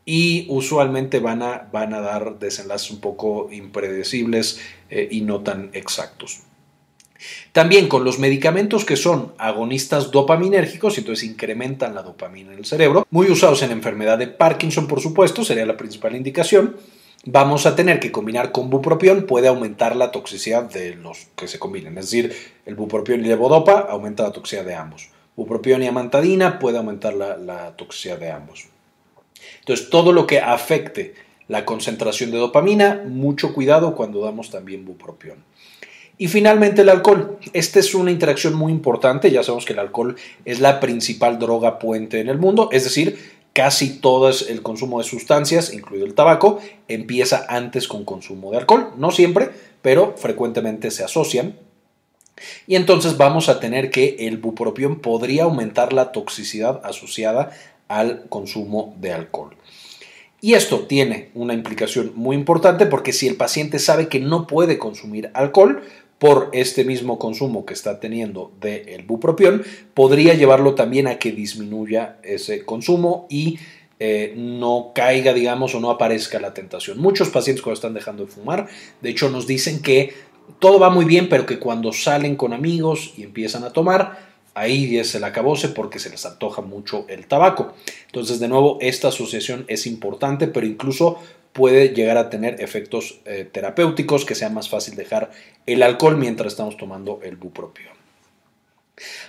y 0.04 0.46
usualmente 0.48 1.20
van 1.20 1.42
a, 1.42 1.68
van 1.72 1.94
a, 1.94 2.00
dar 2.00 2.38
desenlaces 2.38 2.90
un 2.90 3.00
poco 3.00 3.48
impredecibles 3.50 4.60
eh, 4.90 5.08
y 5.10 5.22
no 5.22 5.40
tan 5.40 5.70
exactos. 5.72 6.40
También 7.52 7.88
con 7.88 8.04
los 8.04 8.18
medicamentos 8.18 8.84
que 8.84 8.96
son 8.96 9.32
agonistas 9.38 10.10
dopaminérgicos, 10.10 10.98
entonces 10.98 11.28
incrementan 11.28 11.94
la 11.94 12.02
dopamina 12.02 12.52
en 12.52 12.58
el 12.58 12.64
cerebro, 12.64 13.06
muy 13.10 13.30
usados 13.30 13.62
en 13.62 13.72
enfermedad 13.72 14.18
de 14.18 14.28
Parkinson, 14.28 14.86
por 14.86 15.00
supuesto, 15.00 15.44
sería 15.44 15.66
la 15.66 15.76
principal 15.76 16.14
indicación. 16.14 16.76
Vamos 17.24 17.66
a 17.66 17.74
tener 17.74 17.98
que 17.98 18.12
combinar 18.12 18.52
con 18.52 18.70
bupropión, 18.70 19.26
puede 19.26 19.48
aumentar 19.48 19.96
la 19.96 20.12
toxicidad 20.12 20.70
de 20.70 20.94
los 20.94 21.26
que 21.36 21.48
se 21.48 21.58
combinen, 21.58 21.98
es 21.98 22.06
decir, 22.06 22.34
el 22.64 22.76
bupropión 22.76 23.24
y 23.24 23.28
levodopa 23.28 23.86
aumenta 23.90 24.22
la 24.22 24.32
toxicidad 24.32 24.64
de 24.64 24.74
ambos. 24.74 25.10
Bupropión 25.34 25.82
y 25.82 25.86
amantadina 25.86 26.58
puede 26.58 26.78
aumentar 26.78 27.14
la, 27.14 27.36
la 27.36 27.76
toxicidad 27.76 28.18
de 28.18 28.30
ambos. 28.30 28.66
Entonces, 29.60 29.90
todo 29.90 30.12
lo 30.12 30.26
que 30.26 30.40
afecte 30.40 31.14
la 31.48 31.64
concentración 31.64 32.30
de 32.30 32.38
dopamina, 32.38 33.02
mucho 33.06 33.52
cuidado 33.54 33.94
cuando 33.96 34.20
damos 34.20 34.50
también 34.50 34.84
bupropión. 34.84 35.38
Y 36.18 36.26
finalmente 36.26 36.82
el 36.82 36.88
alcohol. 36.88 37.38
Esta 37.52 37.78
es 37.78 37.94
una 37.94 38.10
interacción 38.10 38.54
muy 38.54 38.72
importante. 38.72 39.30
Ya 39.30 39.44
sabemos 39.44 39.64
que 39.64 39.72
el 39.72 39.78
alcohol 39.78 40.16
es 40.44 40.58
la 40.58 40.80
principal 40.80 41.38
droga 41.38 41.78
puente 41.78 42.20
en 42.20 42.28
el 42.28 42.38
mundo, 42.38 42.68
es 42.72 42.84
decir, 42.84 43.38
casi 43.52 44.00
todo 44.00 44.28
el 44.28 44.62
consumo 44.62 44.98
de 44.98 45.04
sustancias, 45.04 45.72
incluido 45.72 46.06
el 46.06 46.14
tabaco, 46.14 46.60
empieza 46.88 47.46
antes 47.48 47.88
con 47.88 48.04
consumo 48.04 48.50
de 48.50 48.58
alcohol. 48.58 48.90
No 48.96 49.12
siempre, 49.12 49.50
pero 49.80 50.14
frecuentemente 50.16 50.90
se 50.90 51.04
asocian. 51.04 51.56
Y 52.66 52.76
entonces 52.76 53.16
vamos 53.16 53.48
a 53.48 53.60
tener 53.60 53.90
que 53.90 54.16
el 54.20 54.38
bupropión 54.38 55.00
podría 55.00 55.44
aumentar 55.44 55.92
la 55.92 56.12
toxicidad 56.12 56.80
asociada 56.84 57.50
al 57.88 58.28
consumo 58.28 58.94
de 59.00 59.12
alcohol. 59.12 59.56
Y 60.40 60.54
esto 60.54 60.86
tiene 60.86 61.30
una 61.34 61.54
implicación 61.54 62.12
muy 62.14 62.36
importante 62.36 62.86
porque 62.86 63.12
si 63.12 63.26
el 63.26 63.34
paciente 63.34 63.80
sabe 63.80 64.08
que 64.08 64.20
no 64.20 64.46
puede 64.46 64.78
consumir 64.78 65.32
alcohol, 65.34 65.82
por 66.18 66.50
este 66.52 66.84
mismo 66.84 67.18
consumo 67.18 67.64
que 67.64 67.74
está 67.74 68.00
teniendo 68.00 68.52
del 68.60 69.04
bupropión, 69.04 69.62
podría 69.94 70.34
llevarlo 70.34 70.74
también 70.74 71.06
a 71.06 71.18
que 71.18 71.32
disminuya 71.32 72.18
ese 72.22 72.64
consumo 72.64 73.26
y 73.30 73.58
eh, 74.00 74.32
no 74.36 74.92
caiga, 74.94 75.32
digamos, 75.32 75.74
o 75.74 75.80
no 75.80 75.90
aparezca 75.90 76.40
la 76.40 76.54
tentación. 76.54 76.98
Muchos 76.98 77.30
pacientes 77.30 77.62
cuando 77.62 77.74
están 77.74 77.94
dejando 77.94 78.26
de 78.26 78.32
fumar, 78.32 78.68
de 79.00 79.10
hecho, 79.10 79.30
nos 79.30 79.46
dicen 79.46 79.80
que 79.80 80.14
todo 80.58 80.78
va 80.78 80.90
muy 80.90 81.04
bien, 81.04 81.28
pero 81.28 81.46
que 81.46 81.58
cuando 81.58 81.92
salen 81.92 82.36
con 82.36 82.52
amigos 82.52 83.12
y 83.16 83.22
empiezan 83.22 83.64
a 83.64 83.72
tomar, 83.72 84.28
ahí 84.54 84.96
es 84.98 85.14
el 85.14 85.24
acabose 85.24 85.68
porque 85.68 85.98
se 85.98 86.10
les 86.10 86.24
antoja 86.26 86.62
mucho 86.62 87.06
el 87.08 87.26
tabaco. 87.26 87.74
Entonces, 88.06 88.40
de 88.40 88.48
nuevo, 88.48 88.78
esta 88.80 89.08
asociación 89.08 89.64
es 89.68 89.86
importante, 89.86 90.48
pero 90.48 90.66
incluso 90.66 91.18
puede 91.52 91.90
llegar 91.90 92.16
a 92.16 92.30
tener 92.30 92.60
efectos 92.62 93.20
eh, 93.24 93.48
terapéuticos, 93.50 94.24
que 94.24 94.34
sea 94.34 94.50
más 94.50 94.68
fácil 94.68 94.96
dejar 94.96 95.30
el 95.66 95.82
alcohol 95.82 96.16
mientras 96.16 96.52
estamos 96.52 96.76
tomando 96.76 97.20
el 97.22 97.36
bupropión. 97.36 97.98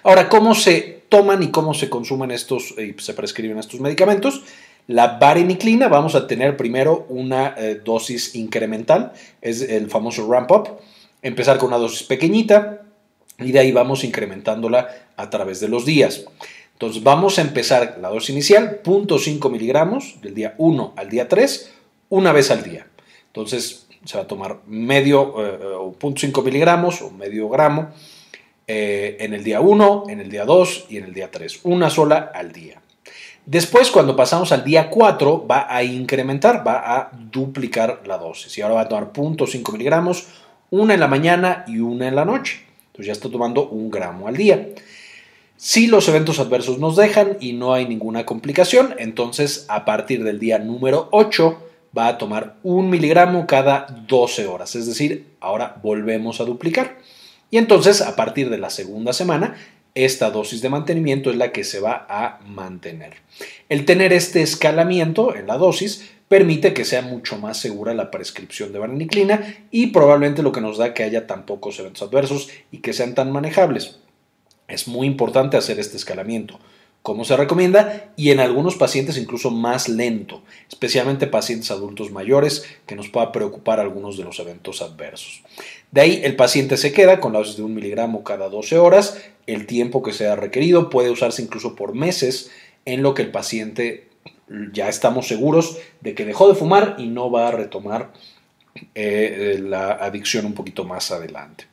Ahora, 0.04 0.30
¿cómo 0.30 0.56
se 0.56 1.04
toman 1.10 1.44
y 1.44 1.52
cómo 1.52 1.74
se 1.74 1.90
consumen 1.90 2.32
estos 2.32 2.74
y 2.78 2.96
se 3.00 3.14
prescriben 3.14 3.58
estos 3.58 3.80
medicamentos? 3.80 4.44
La 4.88 5.20
vareniclina 5.20 5.88
vamos 5.88 6.16
a 6.16 6.26
tener 6.26 6.58
primero 6.58 7.06
una 7.10 7.54
eh, 7.58 7.80
dosis 7.84 8.36
incremental, 8.36 9.14
es 9.42 9.62
el 9.62 9.90
famoso 9.90 10.28
ramp 10.32 10.52
up, 10.52 10.70
empezar 11.22 11.60
con 11.60 11.68
una 11.68 11.78
dosis 11.78 12.08
pequeñita 12.08 12.82
y 13.38 13.52
de 13.52 13.60
ahí 13.60 13.72
vamos 13.72 14.04
incrementándola 14.04 14.90
a 15.16 15.30
través 15.30 15.60
de 15.60 15.68
los 15.68 15.86
días. 15.86 16.26
Entonces 16.74 17.04
vamos 17.04 17.38
a 17.38 17.42
empezar 17.42 18.00
la 18.02 18.10
dosis 18.10 18.30
inicial, 18.32 18.82
0.5 18.84 19.52
miligramos 19.52 20.16
del 20.22 20.34
día 20.34 20.56
1 20.58 20.94
al 20.96 21.10
día 21.10 21.28
3, 21.28 21.72
una 22.10 22.32
vez 22.32 22.52
al 22.52 22.64
día. 22.64 22.88
Entonces 23.28 23.88
se 24.06 24.18
va 24.18 24.24
a 24.24 24.28
tomar 24.28 24.60
medio 24.68 25.46
eh, 25.46 25.66
o 25.78 25.94
0.5 25.94 26.44
miligramos 26.44 27.02
o 27.02 27.12
medio 27.12 27.50
gramo 27.50 27.90
eh, 28.68 29.18
en 29.20 29.34
el 29.34 29.44
día 29.44 29.62
1, 29.62 30.06
en 30.10 30.20
el 30.20 30.30
día 30.30 30.46
2 30.46 30.86
y 30.90 30.98
en 30.98 31.06
el 31.06 31.14
día 31.14 31.30
3. 31.32 31.62
Una 31.64 31.90
sola 31.90 32.32
al 32.34 32.52
día. 32.52 32.82
Después, 33.46 33.90
cuando 33.90 34.16
pasamos 34.16 34.52
al 34.52 34.64
día 34.64 34.90
4, 34.90 35.48
va 35.48 35.66
a 35.74 35.84
incrementar, 35.84 36.66
va 36.66 36.96
a 36.98 37.10
duplicar 37.12 38.04
la 38.06 38.18
dosis. 38.18 38.56
Y 38.58 38.62
ahora 38.62 38.76
va 38.76 38.82
a 38.82 38.88
tomar 38.88 39.12
0.5 39.12 39.72
miligramos, 39.74 40.28
una 40.70 40.94
en 40.94 41.00
la 41.00 41.08
mañana 41.08 41.66
y 41.68 41.80
una 41.80 42.08
en 42.08 42.16
la 42.16 42.26
noche. 42.26 42.62
Entonces 42.88 43.08
ya 43.08 43.14
está 43.14 43.30
tomando 43.30 43.68
un 43.70 43.90
gramo 43.90 44.28
al 44.28 44.38
día. 44.38 44.70
Si 45.58 45.88
los 45.88 46.08
eventos 46.08 46.40
adversos 46.40 46.78
nos 46.80 46.96
dejan 46.96 47.38
y 47.40 47.54
no 47.54 47.74
hay 47.74 47.88
ninguna 47.88 48.26
complicación, 48.26 48.96
entonces 49.00 49.66
a 49.68 49.84
partir 49.84 50.24
del 50.24 50.40
día 50.40 50.60
número 50.60 51.10
8 51.12 51.69
va 51.98 52.08
a 52.08 52.18
tomar 52.18 52.56
un 52.64 52.90
miligramo 52.90 53.48
cada 53.48 53.88
12 54.08 54.48
horas, 54.48 54.76
es 54.76 54.86
decir, 54.86 55.28
ahora 55.40 55.78
volvemos 55.82 56.40
a 56.40 56.46
duplicar. 56.46 56.98
Y 57.52 57.58
entonces, 57.58 58.02
a 58.02 58.16
partir 58.16 58.50
de 58.50 58.58
la 58.58 58.70
segunda 58.70 59.14
semana, 59.14 59.56
esta 59.96 60.30
dosis 60.30 60.62
de 60.62 60.70
mantenimiento 60.70 61.32
es 61.32 61.36
la 61.36 61.52
que 61.52 61.64
se 61.64 61.80
va 61.80 62.06
a 62.10 62.40
mantener. 62.46 63.14
El 63.70 63.86
tener 63.86 64.14
este 64.14 64.42
escalamiento 64.42 65.36
en 65.36 65.48
la 65.48 65.58
dosis 65.58 66.12
permite 66.28 66.74
que 66.74 66.86
sea 66.86 67.02
mucho 67.02 67.38
más 67.38 67.58
segura 67.58 67.96
la 67.96 68.12
prescripción 68.12 68.72
de 68.72 68.80
vareniclina 68.80 69.66
y 69.72 69.88
probablemente 69.88 70.44
lo 70.44 70.52
que 70.52 70.62
nos 70.62 70.78
da 70.78 70.94
que 70.94 71.04
haya 71.04 71.26
tan 71.26 71.46
pocos 71.46 71.80
eventos 71.80 72.08
adversos 72.08 72.50
y 72.72 72.78
que 72.80 72.94
sean 72.94 73.16
tan 73.16 73.32
manejables. 73.32 73.98
Es 74.68 74.88
muy 74.88 75.08
importante 75.08 75.58
hacer 75.58 75.80
este 75.80 75.98
escalamiento 75.98 76.60
como 77.02 77.24
se 77.24 77.38
recomienda 77.38 78.12
y 78.18 78.32
en 78.32 78.40
algunos 78.40 78.76
pacientes 78.76 79.18
incluso 79.18 79.52
más 79.52 79.88
lento, 79.88 80.42
especialmente 80.68 81.28
pacientes 81.28 81.72
adultos 81.72 82.12
mayores 82.12 82.66
que 82.86 82.96
nos 82.96 83.10
pueda 83.10 83.32
preocupar 83.32 83.80
algunos 83.80 84.18
de 84.18 84.24
los 84.24 84.40
eventos 84.40 84.82
adversos. 84.82 85.42
De 85.92 86.02
ahí 86.02 86.22
el 86.24 86.36
paciente 86.36 86.78
se 86.78 86.92
queda 86.92 87.20
con 87.20 87.34
la 87.34 87.40
dosis 87.40 87.58
de 87.58 87.64
un 87.64 87.74
miligramo 87.74 88.24
cada 88.24 88.50
12 88.50 88.78
horas, 88.78 89.18
el 89.48 89.66
tiempo 89.66 90.04
que 90.04 90.14
sea 90.14 90.36
requerido 90.36 90.90
puede 90.90 91.10
usarse 91.10 91.42
incluso 91.42 91.76
por 91.76 91.96
meses 91.96 92.52
en 92.86 93.02
lo 93.02 93.14
que 93.14 93.22
el 93.22 93.32
paciente 93.32 94.10
ya 94.74 94.90
estamos 94.90 95.28
seguros 95.28 95.78
de 96.02 96.16
que 96.16 96.26
dejó 96.26 96.50
de 96.50 96.56
fumar 96.56 96.96
y 96.98 97.08
no 97.08 97.32
va 97.32 97.48
a 97.48 97.52
retomar 97.52 98.12
eh, 98.96 99.60
la 99.62 99.92
adicción 99.92 100.46
un 100.46 100.54
poquito 100.54 100.84
más 100.84 101.12
adelante. 101.12 101.66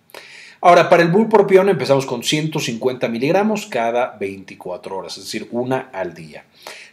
Ahora, 0.61 0.89
para 0.89 1.03
el 1.03 1.11
bupropión 1.11 1.69
empezamos 1.69 2.07
con 2.07 2.23
150 2.23 3.09
miligramos 3.09 3.67
cada 3.67 4.17
24 4.19 4.97
horas, 4.97 5.19
es 5.19 5.25
decir, 5.25 5.49
una 5.51 5.91
al 5.93 6.15
día. 6.15 6.45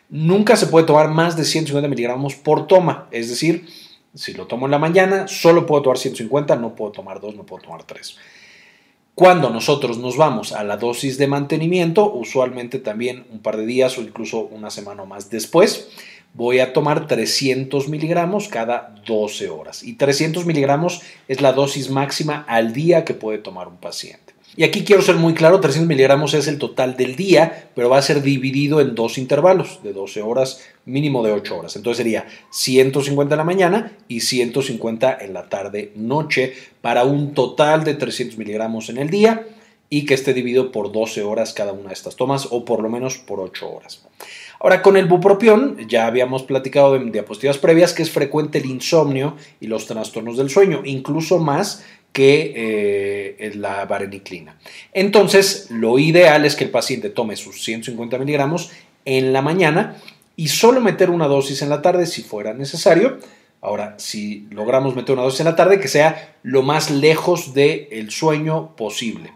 Nunca 0.09 0.55
se 0.55 0.67
puede 0.67 0.85
tomar 0.85 1.09
más 1.09 1.37
de 1.37 1.45
150 1.45 1.87
miligramos 1.87 2.35
por 2.35 2.67
toma, 2.67 3.07
es 3.11 3.29
decir, 3.29 3.67
si 4.13 4.33
lo 4.33 4.45
tomo 4.45 4.65
en 4.67 4.71
la 4.71 4.79
mañana, 4.79 5.27
solo 5.27 5.65
puedo 5.65 5.81
tomar 5.81 5.97
150, 5.97 6.55
no 6.57 6.75
puedo 6.75 6.91
tomar 6.91 7.19
2, 7.19 7.35
no 7.35 7.45
puedo 7.45 7.63
tomar 7.63 7.83
3. 7.83 8.17
Cuando 9.15 9.49
nosotros 9.51 9.97
nos 9.99 10.17
vamos 10.17 10.53
a 10.53 10.63
la 10.63 10.77
dosis 10.77 11.17
de 11.17 11.27
mantenimiento, 11.27 12.11
usualmente 12.11 12.79
también 12.79 13.25
un 13.31 13.39
par 13.39 13.57
de 13.57 13.65
días 13.65 13.97
o 13.97 14.01
incluso 14.01 14.41
una 14.41 14.71
semana 14.71 15.03
o 15.03 15.05
más 15.05 15.29
después, 15.29 15.89
voy 16.33 16.59
a 16.59 16.73
tomar 16.73 17.07
300 17.07 17.89
miligramos 17.89 18.47
cada 18.47 18.95
12 19.05 19.49
horas. 19.49 19.83
Y 19.83 19.93
300 19.93 20.45
miligramos 20.45 21.01
es 21.27 21.41
la 21.41 21.53
dosis 21.53 21.89
máxima 21.89 22.45
al 22.47 22.73
día 22.73 23.05
que 23.05 23.13
puede 23.13 23.37
tomar 23.37 23.67
un 23.67 23.77
paciente. 23.77 24.33
Y 24.55 24.63
aquí 24.63 24.83
quiero 24.83 25.01
ser 25.01 25.15
muy 25.15 25.33
claro, 25.33 25.59
300 25.59 25.87
miligramos 25.87 26.35
es 26.35 26.47
el 26.47 26.59
total 26.59 26.95
del 26.95 27.15
día, 27.15 27.69
pero 27.73 27.89
va 27.89 27.97
a 27.97 28.03
ser 28.03 28.21
dividido 28.21 28.81
en 28.81 28.93
dos 28.93 29.17
intervalos 29.17 29.79
de 29.81 29.93
12 29.93 30.21
horas, 30.21 30.61
mínimo 30.85 31.23
de 31.23 31.31
8 31.31 31.57
horas. 31.57 31.75
Entonces 31.75 31.97
sería 31.97 32.27
150 32.51 33.33
en 33.33 33.37
la 33.37 33.43
mañana 33.43 33.97
y 34.07 34.19
150 34.19 35.17
en 35.21 35.33
la 35.33 35.49
tarde 35.49 35.91
noche 35.95 36.53
para 36.81 37.03
un 37.03 37.33
total 37.33 37.83
de 37.83 37.95
300 37.95 38.37
miligramos 38.37 38.89
en 38.89 38.99
el 38.99 39.09
día 39.09 39.43
y 39.89 40.05
que 40.05 40.13
esté 40.13 40.35
dividido 40.35 40.71
por 40.71 40.91
12 40.91 41.23
horas 41.23 41.53
cada 41.53 41.73
una 41.73 41.87
de 41.87 41.93
estas 41.95 42.15
tomas 42.15 42.47
o 42.51 42.63
por 42.63 42.81
lo 42.83 42.89
menos 42.89 43.17
por 43.17 43.39
8 43.39 43.71
horas. 43.71 44.03
Ahora, 44.63 44.81
con 44.81 44.95
el 44.95 45.07
bupropión, 45.07 45.77
ya 45.89 46.07
habíamos 46.07 46.43
platicado 46.43 46.95
en 46.95 47.11
diapositivas 47.11 47.57
previas 47.57 47.91
que 47.91 48.01
es 48.01 48.09
frecuente 48.09 48.59
el 48.59 48.65
insomnio 48.65 49.35
y 49.59 49.67
los 49.67 49.87
trastornos 49.87 50.37
del 50.37 50.49
sueño, 50.49 50.83
incluso 50.85 51.37
más 51.37 51.83
que 52.13 52.53
eh, 52.55 53.51
la 53.55 53.83
vareniclina. 53.83 54.57
Entonces, 54.93 55.67
lo 55.69 55.99
ideal 55.99 56.45
es 56.45 56.55
que 56.55 56.63
el 56.63 56.69
paciente 56.69 57.09
tome 57.09 57.35
sus 57.35 57.61
150 57.61 58.17
miligramos 58.17 58.71
en 59.03 59.33
la 59.33 59.41
mañana 59.41 59.97
y 60.37 60.47
solo 60.47 60.79
meter 60.79 61.09
una 61.09 61.27
dosis 61.27 61.61
en 61.61 61.67
la 61.67 61.81
tarde 61.81 62.05
si 62.05 62.21
fuera 62.21 62.53
necesario. 62.53 63.17
Ahora, 63.59 63.95
si 63.97 64.47
logramos 64.49 64.95
meter 64.95 65.11
una 65.15 65.23
dosis 65.23 65.41
en 65.41 65.47
la 65.47 65.57
tarde, 65.57 65.81
que 65.81 65.89
sea 65.89 66.37
lo 66.41 66.61
más 66.61 66.89
lejos 66.89 67.53
del 67.53 68.11
sueño 68.11 68.77
posible. 68.77 69.33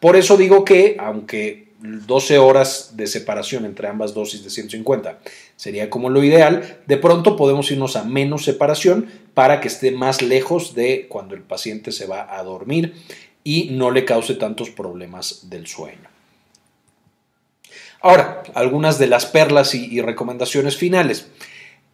Por 0.00 0.16
eso 0.16 0.36
digo 0.36 0.66
que, 0.66 0.98
aunque 1.00 1.65
12 1.80 2.38
horas 2.38 2.92
de 2.96 3.06
separación 3.06 3.64
entre 3.64 3.88
ambas 3.88 4.14
dosis 4.14 4.42
de 4.42 4.50
150 4.50 5.18
sería 5.56 5.90
como 5.90 6.08
lo 6.08 6.24
ideal, 6.24 6.78
de 6.86 6.96
pronto 6.96 7.36
podemos 7.36 7.70
irnos 7.70 7.96
a 7.96 8.04
menos 8.04 8.44
separación 8.44 9.10
para 9.34 9.60
que 9.60 9.68
esté 9.68 9.90
más 9.90 10.22
lejos 10.22 10.74
de 10.74 11.06
cuando 11.08 11.34
el 11.34 11.42
paciente 11.42 11.92
se 11.92 12.06
va 12.06 12.36
a 12.38 12.42
dormir 12.42 12.94
y 13.44 13.68
no 13.72 13.90
le 13.90 14.04
cause 14.04 14.34
tantos 14.34 14.70
problemas 14.70 15.50
del 15.50 15.66
sueño. 15.66 16.08
Ahora, 18.00 18.42
algunas 18.54 18.98
de 18.98 19.06
las 19.06 19.26
perlas 19.26 19.74
y, 19.74 20.00
recomendaciones 20.00 20.76
finales. 20.76 21.28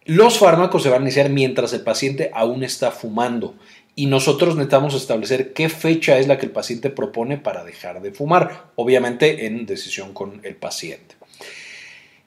Los 0.05 0.37
fármacos 0.37 0.83
se 0.83 0.89
van 0.89 1.01
a 1.01 1.05
iniciar 1.05 1.29
mientras 1.29 1.73
el 1.73 1.81
paciente 1.81 2.29
aún 2.33 2.63
está 2.63 2.91
fumando 2.91 3.55
y 3.95 4.07
nosotros 4.07 4.55
necesitamos 4.55 4.95
establecer 4.95 5.53
qué 5.53 5.69
fecha 5.69 6.17
es 6.17 6.27
la 6.27 6.37
que 6.37 6.47
el 6.47 6.51
paciente 6.51 6.89
propone 6.89 7.37
para 7.37 7.63
dejar 7.63 8.01
de 8.01 8.11
fumar, 8.11 8.65
obviamente 8.75 9.45
en 9.45 9.65
decisión 9.65 10.13
con 10.13 10.41
el 10.43 10.55
paciente. 10.55 11.15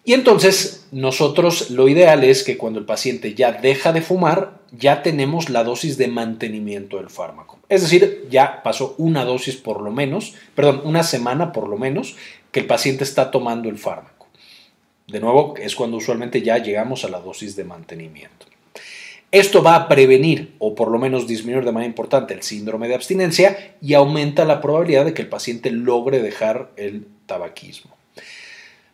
Y 0.05 0.13
entonces 0.13 0.87
nosotros 0.93 1.71
lo 1.71 1.89
ideal 1.89 2.23
es 2.23 2.45
que 2.45 2.57
cuando 2.57 2.79
el 2.79 2.85
paciente 2.85 3.35
ya 3.35 3.51
deja 3.51 3.93
de 3.93 4.03
fumar, 4.03 4.61
ya 4.71 5.03
tenemos 5.03 5.51
la 5.51 5.65
dosis 5.65 5.99
de 5.99 6.07
mantenimiento 6.07 6.99
del 6.99 7.11
fármaco. 7.11 7.59
Es 7.69 7.83
decir, 7.83 8.29
ya 8.31 8.63
pasó 8.63 8.95
una 8.99 9.25
dosis 9.25 9.57
por 9.57 9.81
lo 9.81 9.91
menos, 9.91 10.35
perdón, 10.55 10.83
una 10.85 11.03
semana 11.03 11.53
por 11.53 11.69
lo 11.69 11.77
menos 11.77 12.15
que 12.53 12.61
el 12.61 12.67
paciente 12.67 13.03
está 13.03 13.33
tomando 13.33 13.69
el 13.69 13.79
fármaco. 13.79 14.29
De 15.09 15.19
nuevo, 15.19 15.55
es 15.57 15.75
cuando 15.75 15.97
usualmente 15.97 16.41
ya 16.41 16.59
llegamos 16.59 17.05
a 17.05 17.09
la 17.09 17.19
dosis 17.19 17.57
de 17.57 17.65
mantenimiento. 17.65 18.47
Esto 19.33 19.62
va 19.62 19.75
a 19.75 19.89
prevenir 19.89 20.55
o 20.59 20.75
por 20.75 20.91
lo 20.91 20.99
menos 20.99 21.27
disminuir 21.27 21.65
de 21.65 21.73
manera 21.73 21.89
importante 21.89 22.33
el 22.33 22.43
síndrome 22.43 22.89
de 22.89 22.95
abstinencia 22.95 23.75
y 23.83 23.95
aumenta 23.95 24.45
la 24.45 24.61
probabilidad 24.61 25.05
de 25.05 25.15
que 25.15 25.23
el 25.23 25.29
paciente 25.29 25.71
logre 25.71 26.23
dejar 26.23 26.71
el 26.77 27.07
tabaquismo. 27.27 27.97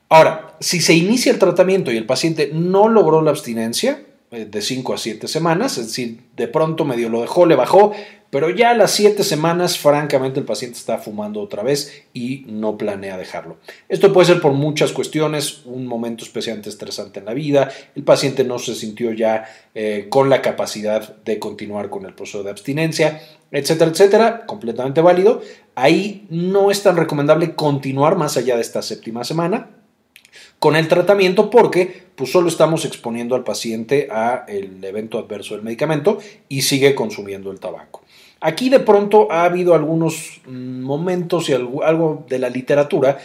Ahora, 0.09 0.57
si 0.61 0.81
se 0.81 0.95
inicia 0.95 1.33
el 1.33 1.38
tratamiento 1.38 1.90
y 1.90 1.97
el 1.97 2.07
paciente 2.07 2.51
no 2.53 2.88
logró 2.88 3.23
la 3.23 3.31
abstinencia 3.31 4.03
de 4.33 4.62
5 4.62 4.95
a 4.95 4.99
7 4.99 5.29
semanas, 5.29 5.77
es 5.77 5.88
decir, 5.88 6.21
de 6.37 6.49
pronto 6.49 6.87
medio 6.87 7.11
lo 7.11 7.21
dejó, 7.21 7.45
le 7.45 7.55
bajó, 7.55 7.92
pero 8.31 8.49
ya 8.49 8.71
a 8.71 8.75
las 8.75 8.92
7 8.92 9.25
semanas, 9.25 9.77
francamente, 9.79 10.40
el 10.40 10.47
paciente 10.47 10.79
está 10.79 10.97
fumando 10.97 11.38
otra 11.38 11.62
vez 11.62 12.05
y 12.14 12.47
no 12.49 12.79
planea 12.79 13.18
dejarlo. 13.18 13.59
Esto 13.90 14.11
puede 14.11 14.29
ser 14.29 14.40
por 14.40 14.53
muchas 14.53 14.92
cuestiones, 14.92 15.66
un 15.66 15.87
momento 15.87 16.25
especialmente 16.25 16.71
estresante 16.71 17.21
en 17.21 17.27
la 17.27 17.35
vida, 17.35 17.71
el 17.95 18.05
paciente 18.05 18.42
no 18.42 18.59
se 18.59 18.75
sintió 18.75 19.12
ya 19.12 19.45
eh, 19.75 20.07
con 20.09 20.31
la 20.31 20.40
capacidad 20.40 21.16
de 21.16 21.38
continuar 21.38 21.90
con 21.90 22.07
el 22.07 22.14
proceso 22.14 22.42
de 22.42 22.51
abstinencia, 22.51 23.21
etcétera, 23.51 23.90
etcétera, 23.90 24.47
completamente 24.47 25.03
válido. 25.03 25.42
Ahí 25.75 26.27
no 26.31 26.71
es 26.71 26.83
tan 26.83 26.97
recomendable 26.97 27.55
continuar 27.55 28.16
más 28.16 28.38
allá 28.38 28.57
de 28.57 28.62
esta 28.62 28.81
séptima 28.81 29.25
semana 29.25 29.82
con 30.62 30.77
el 30.77 30.87
tratamiento 30.87 31.51
porque 31.51 32.05
pues 32.14 32.31
solo 32.31 32.46
estamos 32.46 32.85
exponiendo 32.85 33.35
al 33.35 33.42
paciente 33.42 34.07
a 34.12 34.44
el 34.46 34.79
evento 34.85 35.18
adverso 35.18 35.55
del 35.55 35.64
medicamento 35.64 36.18
y 36.48 36.62
sigue 36.62 36.94
consumiendo 36.94 37.51
el 37.51 37.59
tabaco. 37.59 38.03
Aquí 38.40 38.68
de 38.68 38.79
pronto 38.79 39.27
ha 39.33 39.42
habido 39.42 39.75
algunos 39.75 40.40
mm, 40.46 40.83
momentos 40.83 41.48
y 41.48 41.53
algo, 41.53 42.25
de 42.29 42.38
la 42.38 42.48
literatura 42.48 43.18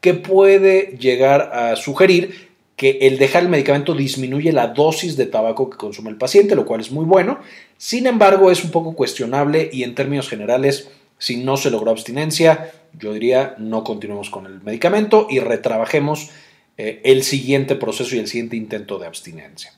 que 0.00 0.14
puede 0.14 0.96
llegar 0.96 1.50
a 1.52 1.74
sugerir 1.74 2.50
que 2.76 2.98
el 3.00 3.18
dejar 3.18 3.42
el 3.42 3.48
medicamento 3.48 3.92
disminuye 3.92 4.52
la 4.52 4.68
dosis 4.68 5.16
de 5.16 5.26
tabaco 5.26 5.70
que 5.70 5.76
consume 5.76 6.10
el 6.10 6.16
paciente, 6.16 6.54
lo 6.54 6.64
cual 6.64 6.80
es 6.80 6.92
muy 6.92 7.06
bueno. 7.06 7.40
Sin 7.76 8.06
embargo, 8.06 8.52
es 8.52 8.62
un 8.62 8.70
poco 8.70 8.94
cuestionable 8.94 9.68
y 9.72 9.82
en 9.82 9.96
términos 9.96 10.28
generales, 10.28 10.88
si 11.18 11.38
no 11.38 11.56
se 11.56 11.72
logró 11.72 11.90
abstinencia, 11.90 12.70
yo 12.96 13.12
diría 13.12 13.56
no 13.58 13.82
continuemos 13.82 14.30
con 14.30 14.46
el 14.46 14.62
medicamento 14.62 15.26
y 15.28 15.40
retrabajemos 15.40 16.30
eh, 16.76 17.00
el 17.04 17.22
siguiente 17.22 17.76
proceso 17.76 18.16
y 18.16 18.18
el 18.18 18.26
siguiente 18.26 18.56
intento 18.56 18.98
de 18.98 19.06
abstinencia. 19.06 19.72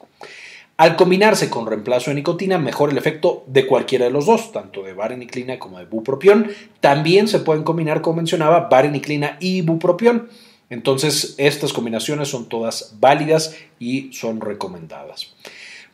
Al 0.79 0.97
combinarse 0.97 1.49
con 1.49 1.67
reemplazo 1.67 2.11
de 2.11 2.17
nicotina, 2.17 2.59
mejora 2.59 2.93
el 2.93 2.99
efecto 2.99 3.45
de 3.47 3.67
cualquiera 3.67 4.05
de 4.05 4.11
los 4.11 4.27
dos, 4.27 4.53
tanto 4.53 4.83
de 4.83 4.93
vareniclina 4.93 5.59
como 5.59 5.79
de 5.79 5.87
bupropión. 5.87 6.51
También 6.81 7.29
se 7.29 7.39
pueden 7.39 7.63
combinar, 7.63 8.03
como 8.03 8.17
mencionaba, 8.17 8.69
vareniclina 8.69 9.39
y 9.41 9.63
bupropión. 9.63 10.29
Entonces, 10.69 11.35
estas 11.39 11.73
combinaciones 11.73 12.29
son 12.29 12.49
todas 12.49 12.95
válidas 12.99 13.57
y 13.79 14.13
son 14.13 14.41
recomendadas. 14.41 15.33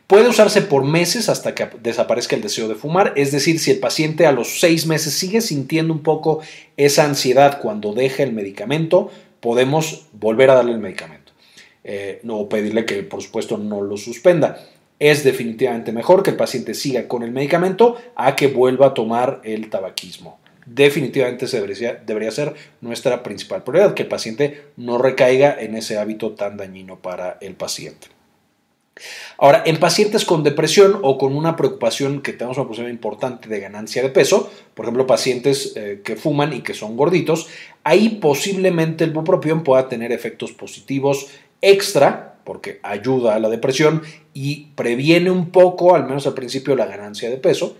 Puede 0.07 0.27
usarse 0.27 0.61
por 0.61 0.83
meses 0.83 1.29
hasta 1.29 1.55
que 1.55 1.69
desaparezca 1.81 2.35
el 2.35 2.41
deseo 2.41 2.67
de 2.67 2.75
fumar, 2.75 3.13
es 3.15 3.31
decir, 3.31 3.59
si 3.59 3.71
el 3.71 3.79
paciente 3.79 4.25
a 4.25 4.33
los 4.33 4.59
seis 4.59 4.85
meses 4.85 5.13
sigue 5.13 5.39
sintiendo 5.39 5.93
un 5.93 6.03
poco 6.03 6.41
esa 6.75 7.05
ansiedad 7.05 7.61
cuando 7.61 7.93
deja 7.93 8.23
el 8.23 8.33
medicamento, 8.33 9.11
podemos 9.43 10.07
volver 10.13 10.49
a 10.49 10.55
darle 10.55 10.71
el 10.71 10.79
medicamento. 10.79 11.33
Eh, 11.83 12.19
no 12.23 12.49
pedirle 12.49 12.85
que, 12.85 13.03
por 13.03 13.21
supuesto, 13.21 13.57
no 13.57 13.81
lo 13.81 13.97
suspenda 13.97 14.57
es 14.99 15.25
definitivamente 15.25 15.91
mejor 15.91 16.23
que 16.23 16.29
el 16.29 16.37
paciente 16.37 16.73
siga 16.73 17.09
con 17.09 17.23
el 17.23 17.31
medicamento 17.31 17.97
a 18.15 18.37
que 18.37 18.47
vuelva 18.47 18.87
a 18.87 18.93
tomar 18.93 19.41
el 19.43 19.69
tabaquismo. 19.69 20.39
Definitivamente 20.65 21.45
debería, 21.45 21.95
debería 21.95 22.31
ser 22.31 22.53
nuestra 22.79 23.21
principal 23.21 23.63
prioridad, 23.63 23.95
que 23.95 24.03
el 24.03 24.07
paciente 24.07 24.61
no 24.77 24.97
recaiga 24.97 25.57
en 25.59 25.75
ese 25.75 25.97
hábito 25.97 26.31
tan 26.31 26.55
dañino 26.55 26.99
para 26.99 27.37
el 27.41 27.55
paciente. 27.55 28.12
Ahora, 29.37 29.63
en 29.65 29.79
pacientes 29.79 30.23
con 30.23 30.43
depresión 30.43 30.99
o 31.01 31.17
con 31.17 31.35
una 31.35 31.55
preocupación 31.55 32.21
que 32.21 32.33
tenemos 32.33 32.57
una 32.57 32.67
posición 32.67 32.91
importante 32.91 33.49
de 33.49 33.59
ganancia 33.59 34.03
de 34.03 34.09
peso, 34.09 34.51
por 34.75 34.85
ejemplo, 34.85 35.07
pacientes 35.07 35.73
eh, 35.75 36.01
que 36.03 36.15
fuman 36.15 36.53
y 36.53 36.61
que 36.61 36.73
son 36.73 36.95
gorditos, 36.95 37.47
ahí 37.83 38.19
posiblemente 38.21 39.03
el 39.03 39.11
bupropión 39.11 39.63
pueda 39.63 39.89
tener 39.89 40.11
efectos 40.11 40.51
positivos 40.51 41.27
extra, 41.61 42.35
porque 42.43 42.79
ayuda 42.83 43.35
a 43.35 43.39
la 43.39 43.49
depresión 43.49 44.03
y 44.33 44.67
previene 44.75 45.31
un 45.31 45.49
poco, 45.49 45.95
al 45.95 46.05
menos 46.05 46.27
al 46.27 46.33
principio, 46.33 46.75
la 46.75 46.85
ganancia 46.85 47.29
de 47.29 47.37
peso. 47.37 47.75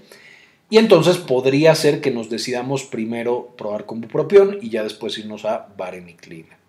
Y 0.69 0.78
entonces 0.78 1.17
podría 1.17 1.76
ser 1.76 2.02
que 2.02 2.10
nos 2.10 2.30
decidamos 2.30 2.84
primero 2.84 3.54
probar 3.58 3.86
con 3.86 4.02
bupropión 4.02 4.58
y 4.62 4.69
ya 4.69 4.84
después 4.84 5.17
irnos 5.17 5.45
a 5.45 5.67
vareniclina. 5.78 6.62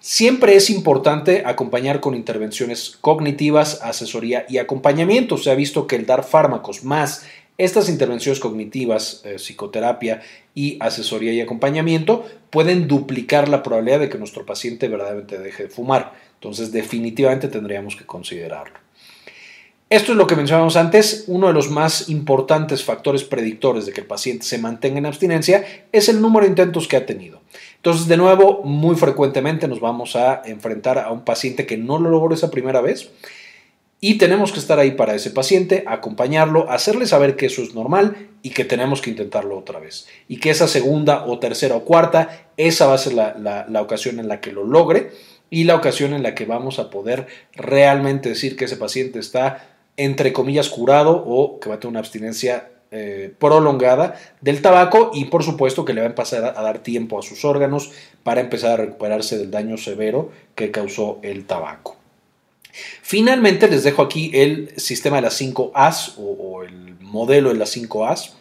Siempre 0.00 0.54
es 0.54 0.70
importante 0.70 1.42
acompañar 1.44 2.00
con 2.00 2.14
intervenciones 2.14 2.96
cognitivas, 3.00 3.80
asesoría 3.82 4.46
y 4.48 4.58
acompañamiento. 4.58 5.36
Se 5.36 5.50
ha 5.50 5.54
visto 5.54 5.86
que 5.86 5.96
el 5.96 6.06
dar 6.06 6.24
fármacos 6.24 6.84
más 6.84 7.26
estas 7.58 7.88
intervenciones 7.88 8.38
cognitivas, 8.38 9.22
eh, 9.24 9.40
psicoterapia 9.40 10.22
y 10.54 10.76
asesoría 10.80 11.32
y 11.32 11.40
acompañamiento 11.40 12.24
pueden 12.50 12.86
duplicar 12.86 13.48
la 13.48 13.64
probabilidad 13.64 13.98
de 13.98 14.08
que 14.08 14.16
nuestro 14.16 14.46
paciente 14.46 14.86
verdaderamente 14.86 15.38
deje 15.38 15.64
de 15.64 15.68
fumar. 15.68 16.12
Entonces 16.34 16.70
definitivamente 16.70 17.48
tendríamos 17.48 17.96
que 17.96 18.06
considerarlo. 18.06 18.78
Esto 19.90 20.12
es 20.12 20.18
lo 20.18 20.26
que 20.26 20.36
mencionamos 20.36 20.76
antes, 20.76 21.24
uno 21.26 21.48
de 21.48 21.54
los 21.54 21.70
más 21.70 22.08
importantes 22.10 22.84
factores 22.84 23.24
predictores 23.24 23.86
de 23.86 23.92
que 23.92 24.02
el 24.02 24.06
paciente 24.06 24.44
se 24.44 24.58
mantenga 24.58 24.98
en 24.98 25.06
abstinencia 25.06 25.64
es 25.90 26.08
el 26.08 26.20
número 26.20 26.44
de 26.44 26.50
intentos 26.50 26.86
que 26.86 26.96
ha 26.96 27.06
tenido. 27.06 27.40
Entonces, 27.78 28.06
de 28.08 28.16
nuevo, 28.16 28.62
muy 28.64 28.96
frecuentemente 28.96 29.68
nos 29.68 29.80
vamos 29.80 30.16
a 30.16 30.42
enfrentar 30.44 30.98
a 30.98 31.10
un 31.10 31.24
paciente 31.24 31.66
que 31.66 31.76
no 31.76 31.98
lo 31.98 32.10
logró 32.10 32.34
esa 32.34 32.50
primera 32.50 32.80
vez 32.80 33.10
y 34.00 34.18
tenemos 34.18 34.52
que 34.52 34.60
estar 34.60 34.78
ahí 34.78 34.92
para 34.92 35.14
ese 35.14 35.30
paciente, 35.30 35.84
acompañarlo, 35.86 36.70
hacerle 36.70 37.06
saber 37.06 37.36
que 37.36 37.46
eso 37.46 37.62
es 37.62 37.74
normal 37.74 38.28
y 38.42 38.50
que 38.50 38.64
tenemos 38.64 39.00
que 39.00 39.10
intentarlo 39.10 39.58
otra 39.58 39.80
vez. 39.80 40.06
Y 40.28 40.38
que 40.38 40.50
esa 40.50 40.68
segunda 40.68 41.24
o 41.26 41.38
tercera 41.38 41.74
o 41.74 41.84
cuarta, 41.84 42.46
esa 42.56 42.86
va 42.86 42.94
a 42.94 42.98
ser 42.98 43.14
la, 43.14 43.66
la 43.68 43.82
ocasión 43.82 44.20
en 44.20 44.28
la 44.28 44.40
que 44.40 44.52
lo 44.52 44.64
logre 44.64 45.10
y 45.50 45.64
la 45.64 45.74
ocasión 45.74 46.12
en 46.14 46.22
la 46.22 46.34
que 46.34 46.44
vamos 46.44 46.78
a 46.78 46.90
poder 46.90 47.26
realmente 47.54 48.28
decir 48.28 48.56
que 48.56 48.66
ese 48.66 48.76
paciente 48.76 49.18
está 49.18 49.68
entre 49.98 50.32
comillas, 50.32 50.70
curado 50.70 51.24
o 51.26 51.58
que 51.58 51.68
va 51.68 51.74
a 51.74 51.80
tener 51.80 51.90
una 51.90 51.98
abstinencia 51.98 52.70
eh, 52.90 53.34
prolongada 53.38 54.18
del 54.40 54.62
tabaco 54.62 55.10
y 55.12 55.26
por 55.26 55.42
supuesto 55.42 55.84
que 55.84 55.92
le 55.92 56.00
va 56.00 56.06
a 56.06 56.10
empezar 56.10 56.42
a, 56.44 56.62
dar 56.62 56.78
tiempo 56.78 57.18
a 57.18 57.22
sus 57.22 57.44
órganos 57.44 57.90
para 58.22 58.40
empezar 58.40 58.70
a 58.72 58.76
recuperarse 58.76 59.36
del 59.36 59.50
daño 59.50 59.76
severo 59.76 60.30
que 60.54 60.70
causó 60.70 61.18
el 61.22 61.44
tabaco. 61.44 61.96
Finalmente 63.02 63.68
les 63.68 63.84
dejo 63.84 64.00
aquí 64.00 64.30
el 64.32 64.72
sistema 64.78 65.16
de 65.16 65.22
las 65.22 65.34
5 65.34 65.72
As 65.74 66.14
o, 66.16 66.62
el 66.62 66.98
modelo 67.00 67.50
de 67.50 67.56
las 67.56 67.68
5 67.70 68.06
As. 68.06 68.36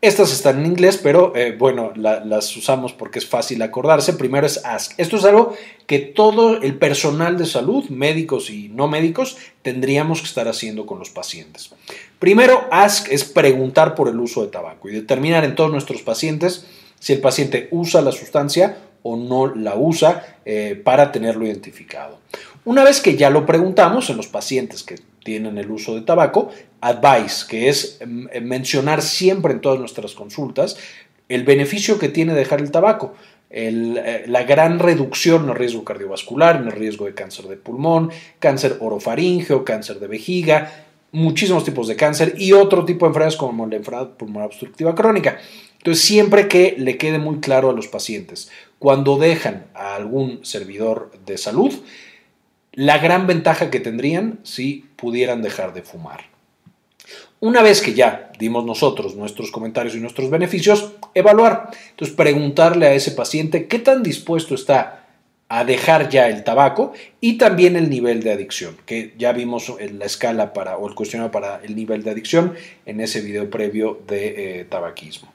Estas 0.00 0.32
están 0.32 0.58
en 0.58 0.66
inglés, 0.66 1.00
pero 1.02 1.34
eh, 1.36 1.54
bueno, 1.56 1.92
las 1.96 2.56
usamos 2.56 2.92
porque 2.92 3.18
es 3.18 3.26
fácil 3.26 3.62
acordarse. 3.62 4.12
Primero 4.12 4.46
es 4.46 4.64
ASK. 4.64 4.94
Esto 4.98 5.16
es 5.16 5.24
algo 5.24 5.56
que 5.86 6.00
todo 6.00 6.60
el 6.60 6.76
personal 6.76 7.38
de 7.38 7.46
salud, 7.46 7.88
médicos 7.88 8.50
y 8.50 8.68
no 8.68 8.88
médicos, 8.88 9.36
tendríamos 9.62 10.20
que 10.20 10.26
estar 10.26 10.48
haciendo 10.48 10.86
con 10.86 10.98
los 10.98 11.10
pacientes. 11.10 11.70
Primero, 12.18 12.66
ASK 12.70 13.12
es 13.12 13.24
preguntar 13.24 13.94
por 13.94 14.08
el 14.08 14.18
uso 14.18 14.42
de 14.42 14.48
tabaco 14.48 14.88
y 14.88 14.92
determinar 14.92 15.44
en 15.44 15.54
todos 15.54 15.70
nuestros 15.70 16.02
pacientes 16.02 16.66
si 16.98 17.12
el 17.12 17.20
paciente 17.20 17.68
usa 17.70 18.00
la 18.00 18.12
sustancia 18.12 18.78
o 19.02 19.16
no 19.16 19.54
la 19.54 19.76
usa 19.76 20.38
eh, 20.44 20.80
para 20.82 21.12
tenerlo 21.12 21.46
identificado. 21.46 22.18
Una 22.64 22.82
vez 22.82 23.00
que 23.00 23.16
ya 23.16 23.30
lo 23.30 23.46
preguntamos 23.46 24.10
en 24.10 24.16
los 24.16 24.26
pacientes 24.26 24.82
que 24.82 24.96
tienen 25.22 25.58
el 25.58 25.70
uso 25.70 25.94
de 25.94 26.00
tabaco, 26.00 26.50
advice, 26.80 27.46
que 27.48 27.68
es 27.68 28.00
mm, 28.04 28.26
mencionar 28.42 29.02
siempre 29.02 29.52
en 29.52 29.60
todas 29.60 29.78
nuestras 29.78 30.14
consultas 30.14 30.76
el 31.28 31.44
beneficio 31.44 31.98
que 31.98 32.08
tiene 32.08 32.34
dejar 32.34 32.60
el 32.60 32.70
tabaco. 32.70 33.14
Eh, 33.50 34.24
la 34.26 34.42
gran 34.42 34.78
reducción 34.78 35.44
en 35.44 35.50
el 35.50 35.56
riesgo 35.56 35.84
cardiovascular, 35.84 36.56
en 36.56 36.66
el 36.66 36.72
riesgo 36.72 37.06
de 37.06 37.14
cáncer 37.14 37.46
de 37.46 37.56
pulmón, 37.56 38.10
cáncer 38.38 38.76
orofaringeo, 38.80 39.64
cáncer 39.64 40.00
de 40.00 40.08
vejiga, 40.08 40.85
muchísimos 41.12 41.64
tipos 41.64 41.88
de 41.88 41.96
cáncer 41.96 42.34
y 42.36 42.52
otro 42.52 42.84
tipo 42.84 43.06
de 43.06 43.10
enfermedades 43.10 43.36
como 43.36 43.66
la 43.66 43.76
enfermedad 43.76 44.16
pulmonar 44.16 44.46
obstructiva 44.46 44.94
crónica. 44.94 45.38
Entonces, 45.78 46.04
siempre 46.04 46.48
que 46.48 46.74
le 46.78 46.98
quede 46.98 47.18
muy 47.18 47.40
claro 47.40 47.70
a 47.70 47.72
los 47.72 47.86
pacientes, 47.86 48.50
cuando 48.78 49.18
dejan 49.18 49.66
a 49.74 49.94
algún 49.94 50.44
servidor 50.44 51.12
de 51.24 51.38
salud, 51.38 51.72
la 52.72 52.98
gran 52.98 53.26
ventaja 53.26 53.70
que 53.70 53.80
tendrían 53.80 54.40
si 54.42 54.84
pudieran 54.96 55.42
dejar 55.42 55.72
de 55.74 55.82
fumar. 55.82 56.24
Una 57.38 57.62
vez 57.62 57.80
que 57.80 57.94
ya 57.94 58.32
dimos 58.38 58.64
nosotros 58.64 59.14
nuestros 59.14 59.50
comentarios 59.50 59.94
y 59.94 60.00
nuestros 60.00 60.28
beneficios, 60.28 60.92
evaluar. 61.14 61.70
Entonces, 61.90 62.16
preguntarle 62.16 62.86
a 62.86 62.94
ese 62.94 63.12
paciente 63.12 63.68
qué 63.68 63.78
tan 63.78 64.02
dispuesto 64.02 64.54
está 64.54 65.05
a 65.48 65.64
dejar 65.64 66.08
ya 66.08 66.28
el 66.28 66.42
tabaco 66.42 66.92
y 67.20 67.38
también 67.38 67.76
el 67.76 67.88
nivel 67.88 68.22
de 68.22 68.32
adicción, 68.32 68.76
que 68.84 69.14
ya 69.16 69.32
vimos 69.32 69.72
en 69.78 69.98
la 69.98 70.06
escala 70.06 70.52
para, 70.52 70.76
o 70.76 70.88
el 70.88 70.94
cuestionario 70.94 71.30
para 71.30 71.60
el 71.62 71.76
nivel 71.76 72.02
de 72.02 72.10
adicción 72.10 72.54
en 72.84 73.00
ese 73.00 73.20
video 73.20 73.48
previo 73.48 74.00
de 74.06 74.60
eh, 74.60 74.64
tabaquismo. 74.64 75.32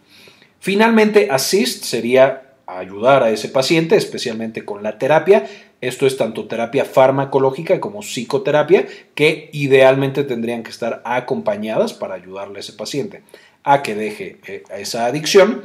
Finalmente, 0.60 1.30
assist 1.32 1.86
sería 1.86 2.44
ayudar 2.68 3.24
a 3.24 3.32
ese 3.32 3.50
paciente, 3.50 3.96
especialmente 3.96 4.66
con 4.66 4.84
la 4.84 4.98
terapia, 4.98 5.46
esto 5.82 6.06
es 6.06 6.16
tanto 6.16 6.46
terapia 6.46 6.86
farmacológica 6.86 7.80
como 7.80 8.02
psicoterapia, 8.02 8.86
que 9.16 9.50
idealmente 9.52 10.24
tendrían 10.24 10.62
que 10.62 10.70
estar 10.70 11.02
acompañadas 11.06 11.94
para 11.94 12.14
ayudarle 12.14 12.58
a 12.58 12.60
ese 12.60 12.74
paciente 12.74 13.24
a 13.64 13.82
que 13.82 13.96
deje 13.96 14.38
eh, 14.48 14.64
esa 14.78 15.06
adicción. 15.06 15.64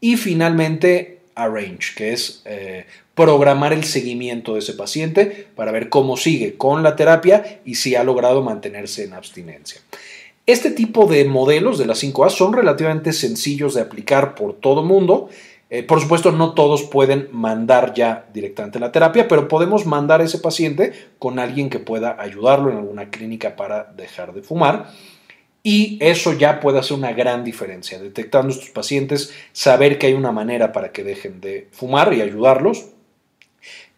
Y 0.00 0.18
finalmente, 0.18 1.20
arrange, 1.34 1.94
que 1.96 2.12
es 2.12 2.42
eh, 2.44 2.84
programar 3.14 3.72
el 3.72 3.84
seguimiento 3.84 4.54
de 4.54 4.60
ese 4.60 4.74
paciente 4.74 5.48
para 5.54 5.72
ver 5.72 5.88
cómo 5.88 6.16
sigue 6.16 6.56
con 6.56 6.82
la 6.82 6.96
terapia 6.96 7.60
y 7.64 7.76
si 7.76 7.94
ha 7.94 8.04
logrado 8.04 8.42
mantenerse 8.42 9.04
en 9.04 9.14
abstinencia. 9.14 9.80
Este 10.46 10.70
tipo 10.70 11.06
de 11.06 11.24
modelos 11.24 11.78
de 11.78 11.86
las 11.86 12.02
5A 12.02 12.30
son 12.30 12.52
relativamente 12.52 13.12
sencillos 13.12 13.74
de 13.74 13.80
aplicar 13.80 14.34
por 14.34 14.54
todo 14.54 14.82
mundo 14.82 15.28
eh, 15.70 15.82
por 15.82 16.00
supuesto, 16.00 16.30
no 16.30 16.54
todos 16.54 16.84
pueden 16.84 17.28
mandar 17.32 17.94
ya 17.94 18.26
directamente 18.32 18.78
la 18.78 18.92
terapia, 18.92 19.26
pero 19.26 19.48
podemos 19.48 19.86
mandar 19.86 20.20
a 20.20 20.24
ese 20.24 20.38
paciente 20.38 20.92
con 21.18 21.40
alguien 21.40 21.68
que 21.68 21.80
pueda 21.80 22.20
ayudarlo 22.20 22.70
en 22.70 22.76
alguna 22.76 23.10
clínica 23.10 23.56
para 23.56 23.82
dejar 23.84 24.34
de 24.34 24.42
fumar. 24.42 24.90
Y 25.64 25.98
eso 26.00 26.34
ya 26.34 26.60
puede 26.60 26.78
hacer 26.78 26.96
una 26.96 27.12
gran 27.12 27.42
diferencia. 27.42 27.98
Detectar 27.98 28.42
a 28.42 28.44
nuestros 28.44 28.70
pacientes, 28.70 29.34
saber 29.52 29.98
que 29.98 30.06
hay 30.06 30.12
una 30.12 30.30
manera 30.30 30.70
para 30.70 30.92
que 30.92 31.02
dejen 31.02 31.40
de 31.40 31.66
fumar 31.72 32.12
y 32.12 32.20
ayudarlos. 32.20 32.90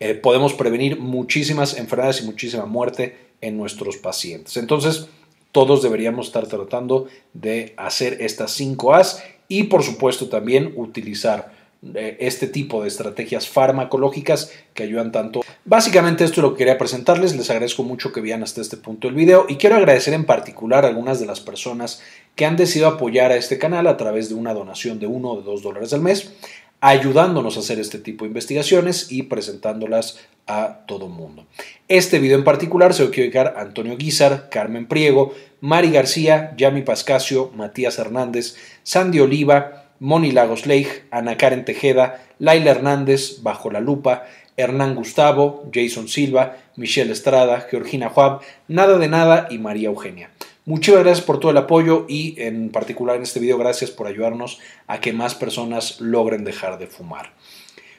Eh, 0.00 0.14
podemos 0.14 0.54
prevenir 0.54 0.98
muchísimas 0.98 1.78
enfermedades 1.78 2.22
y 2.22 2.26
muchísima 2.26 2.66
muerte 2.66 3.16
en 3.40 3.56
nuestros 3.56 3.96
pacientes. 3.96 4.56
Entonces, 4.56 5.08
todos 5.52 5.82
deberíamos 5.82 6.26
estar 6.26 6.46
tratando 6.46 7.06
de 7.32 7.74
hacer 7.76 8.18
estas 8.20 8.52
5 8.52 8.94
As 8.94 9.22
y, 9.48 9.64
por 9.64 9.82
supuesto, 9.82 10.28
también 10.28 10.72
utilizar 10.76 11.56
este 11.94 12.46
tipo 12.46 12.82
de 12.82 12.88
estrategias 12.88 13.48
farmacológicas 13.48 14.50
que 14.74 14.82
ayudan 14.82 15.12
tanto. 15.12 15.42
Básicamente 15.64 16.24
esto 16.24 16.40
es 16.40 16.42
lo 16.42 16.52
que 16.52 16.58
quería 16.58 16.78
presentarles, 16.78 17.36
les 17.36 17.50
agradezco 17.50 17.82
mucho 17.82 18.12
que 18.12 18.20
vean 18.20 18.42
hasta 18.42 18.60
este 18.60 18.76
punto 18.76 19.08
el 19.08 19.14
video 19.14 19.46
y 19.48 19.56
quiero 19.56 19.76
agradecer 19.76 20.14
en 20.14 20.24
particular 20.24 20.84
a 20.84 20.88
algunas 20.88 21.20
de 21.20 21.26
las 21.26 21.40
personas 21.40 22.02
que 22.34 22.44
han 22.44 22.56
decidido 22.56 22.88
apoyar 22.88 23.32
a 23.32 23.36
este 23.36 23.58
canal 23.58 23.86
a 23.86 23.96
través 23.96 24.28
de 24.28 24.34
una 24.34 24.54
donación 24.54 24.98
de 24.98 25.06
uno 25.06 25.32
o 25.32 25.36
de 25.36 25.42
dos 25.42 25.62
dólares 25.62 25.92
al 25.92 26.02
mes, 26.02 26.32
ayudándonos 26.80 27.56
a 27.56 27.60
hacer 27.60 27.80
este 27.80 27.98
tipo 27.98 28.24
de 28.24 28.28
investigaciones 28.28 29.10
y 29.10 29.24
presentándolas 29.24 30.18
a 30.46 30.84
todo 30.86 31.08
mundo. 31.08 31.46
Este 31.88 32.18
video 32.18 32.38
en 32.38 32.44
particular 32.44 32.94
se 32.94 33.04
lo 33.04 33.10
quiero 33.10 33.24
dedicar 33.24 33.54
a 33.56 33.62
Antonio 33.62 33.96
Guizar, 33.96 34.48
Carmen 34.50 34.86
Priego, 34.86 35.34
Mari 35.60 35.90
García, 35.90 36.54
Yami 36.56 36.82
Pascasio, 36.82 37.50
Matías 37.54 37.98
Hernández, 37.98 38.56
Sandy 38.82 39.20
Oliva, 39.20 39.86
Moni 39.98 40.30
Lagos 40.30 40.66
Leigh, 40.66 41.04
Ana 41.10 41.36
Karen 41.36 41.64
Tejeda, 41.64 42.22
Laila 42.38 42.70
Hernández, 42.70 43.42
Bajo 43.42 43.70
la 43.70 43.80
Lupa, 43.80 44.24
Hernán 44.56 44.94
Gustavo, 44.94 45.68
Jason 45.72 46.08
Silva, 46.08 46.56
Michelle 46.76 47.12
Estrada, 47.12 47.66
Georgina 47.70 48.08
Juab, 48.08 48.40
Nada 48.68 48.98
de 48.98 49.08
Nada 49.08 49.48
y 49.50 49.58
María 49.58 49.88
Eugenia. 49.88 50.30
Muchas 50.68 50.96
gracias 50.96 51.24
por 51.24 51.38
todo 51.38 51.52
el 51.52 51.58
apoyo 51.58 52.06
y 52.08 52.34
en 52.42 52.70
particular 52.70 53.14
en 53.14 53.22
este 53.22 53.38
video 53.38 53.56
gracias 53.56 53.92
por 53.92 54.08
ayudarnos 54.08 54.58
a 54.88 55.00
que 55.00 55.12
más 55.12 55.36
personas 55.36 56.00
logren 56.00 56.42
dejar 56.42 56.76
de 56.80 56.88
fumar. 56.88 57.34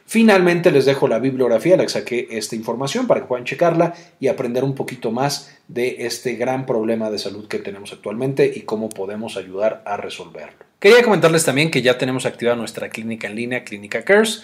Finalmente 0.06 0.70
les 0.72 0.84
dejo 0.84 1.08
la 1.08 1.20
bibliografía, 1.20 1.78
la 1.78 1.84
que 1.84 1.90
saqué 1.90 2.28
esta 2.30 2.58
información 2.58 3.08
para 3.08 3.22
que 3.22 3.28
puedan 3.28 3.46
checarla 3.46 3.94
y 4.20 4.28
aprender 4.28 4.66
un 4.66 4.76
poquito 4.76 5.12
más 5.12 5.58
de 5.70 5.96
este 6.00 6.36
gran 6.36 6.66
problema 6.66 7.10
de 7.10 7.20
salud 7.20 7.48
que 7.48 7.60
tenemos 7.60 7.94
actualmente 7.94 8.52
y 8.54 8.64
cómo 8.64 8.90
podemos 8.90 9.38
ayudar 9.38 9.82
a 9.86 9.96
resolverlo. 9.96 10.66
Quería 10.80 11.04
comentarles 11.04 11.46
también 11.46 11.72
que 11.72 11.82
ya 11.82 11.98
tenemos 11.98 12.26
activada 12.26 12.58
nuestra 12.58 12.90
clínica 12.90 13.28
en 13.28 13.36
línea, 13.36 13.64
Clínica 13.64 14.04
Cares. 14.04 14.44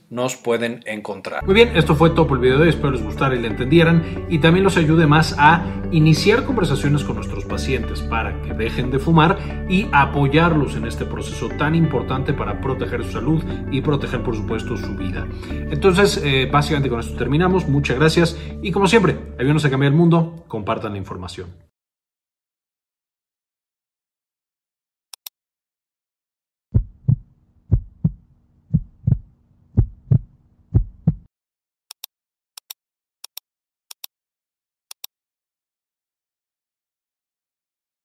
nos 0.11 0.35
pueden 0.35 0.81
encontrar. 0.85 1.43
Muy 1.45 1.55
bien, 1.55 1.71
esto 1.75 1.95
fue 1.95 2.11
todo 2.11 2.27
por 2.27 2.37
el 2.37 2.43
video 2.43 2.57
de 2.57 2.63
hoy. 2.65 2.69
Espero 2.69 2.91
les 2.91 3.01
gustara 3.01 3.33
y 3.33 3.39
le 3.39 3.47
entendieran 3.47 4.27
y 4.29 4.39
también 4.39 4.63
los 4.63 4.77
ayude 4.77 5.07
más 5.07 5.35
a 5.39 5.65
iniciar 5.91 6.43
conversaciones 6.43 7.03
con 7.03 7.15
nuestros 7.15 7.45
pacientes 7.45 8.01
para 8.01 8.39
que 8.41 8.53
dejen 8.53 8.91
de 8.91 8.99
fumar 8.99 9.65
y 9.69 9.87
apoyarlos 9.93 10.75
en 10.75 10.85
este 10.85 11.05
proceso 11.05 11.47
tan 11.57 11.75
importante 11.75 12.33
para 12.33 12.59
proteger 12.59 13.03
su 13.05 13.11
salud 13.11 13.43
y 13.71 13.81
proteger, 13.81 14.21
por 14.21 14.35
supuesto, 14.35 14.75
su 14.75 14.95
vida. 14.95 15.25
Entonces, 15.49 16.21
eh, 16.23 16.47
básicamente 16.51 16.89
con 16.89 16.99
esto 16.99 17.15
terminamos. 17.15 17.67
Muchas 17.67 17.97
gracias 17.97 18.37
y 18.61 18.71
como 18.71 18.87
siempre, 18.87 19.17
ayúdenos 19.39 19.63
a 19.63 19.69
cambiar 19.69 19.93
el 19.93 19.97
mundo. 19.97 20.43
Compartan 20.49 20.91
la 20.91 20.97
información. 20.97 21.70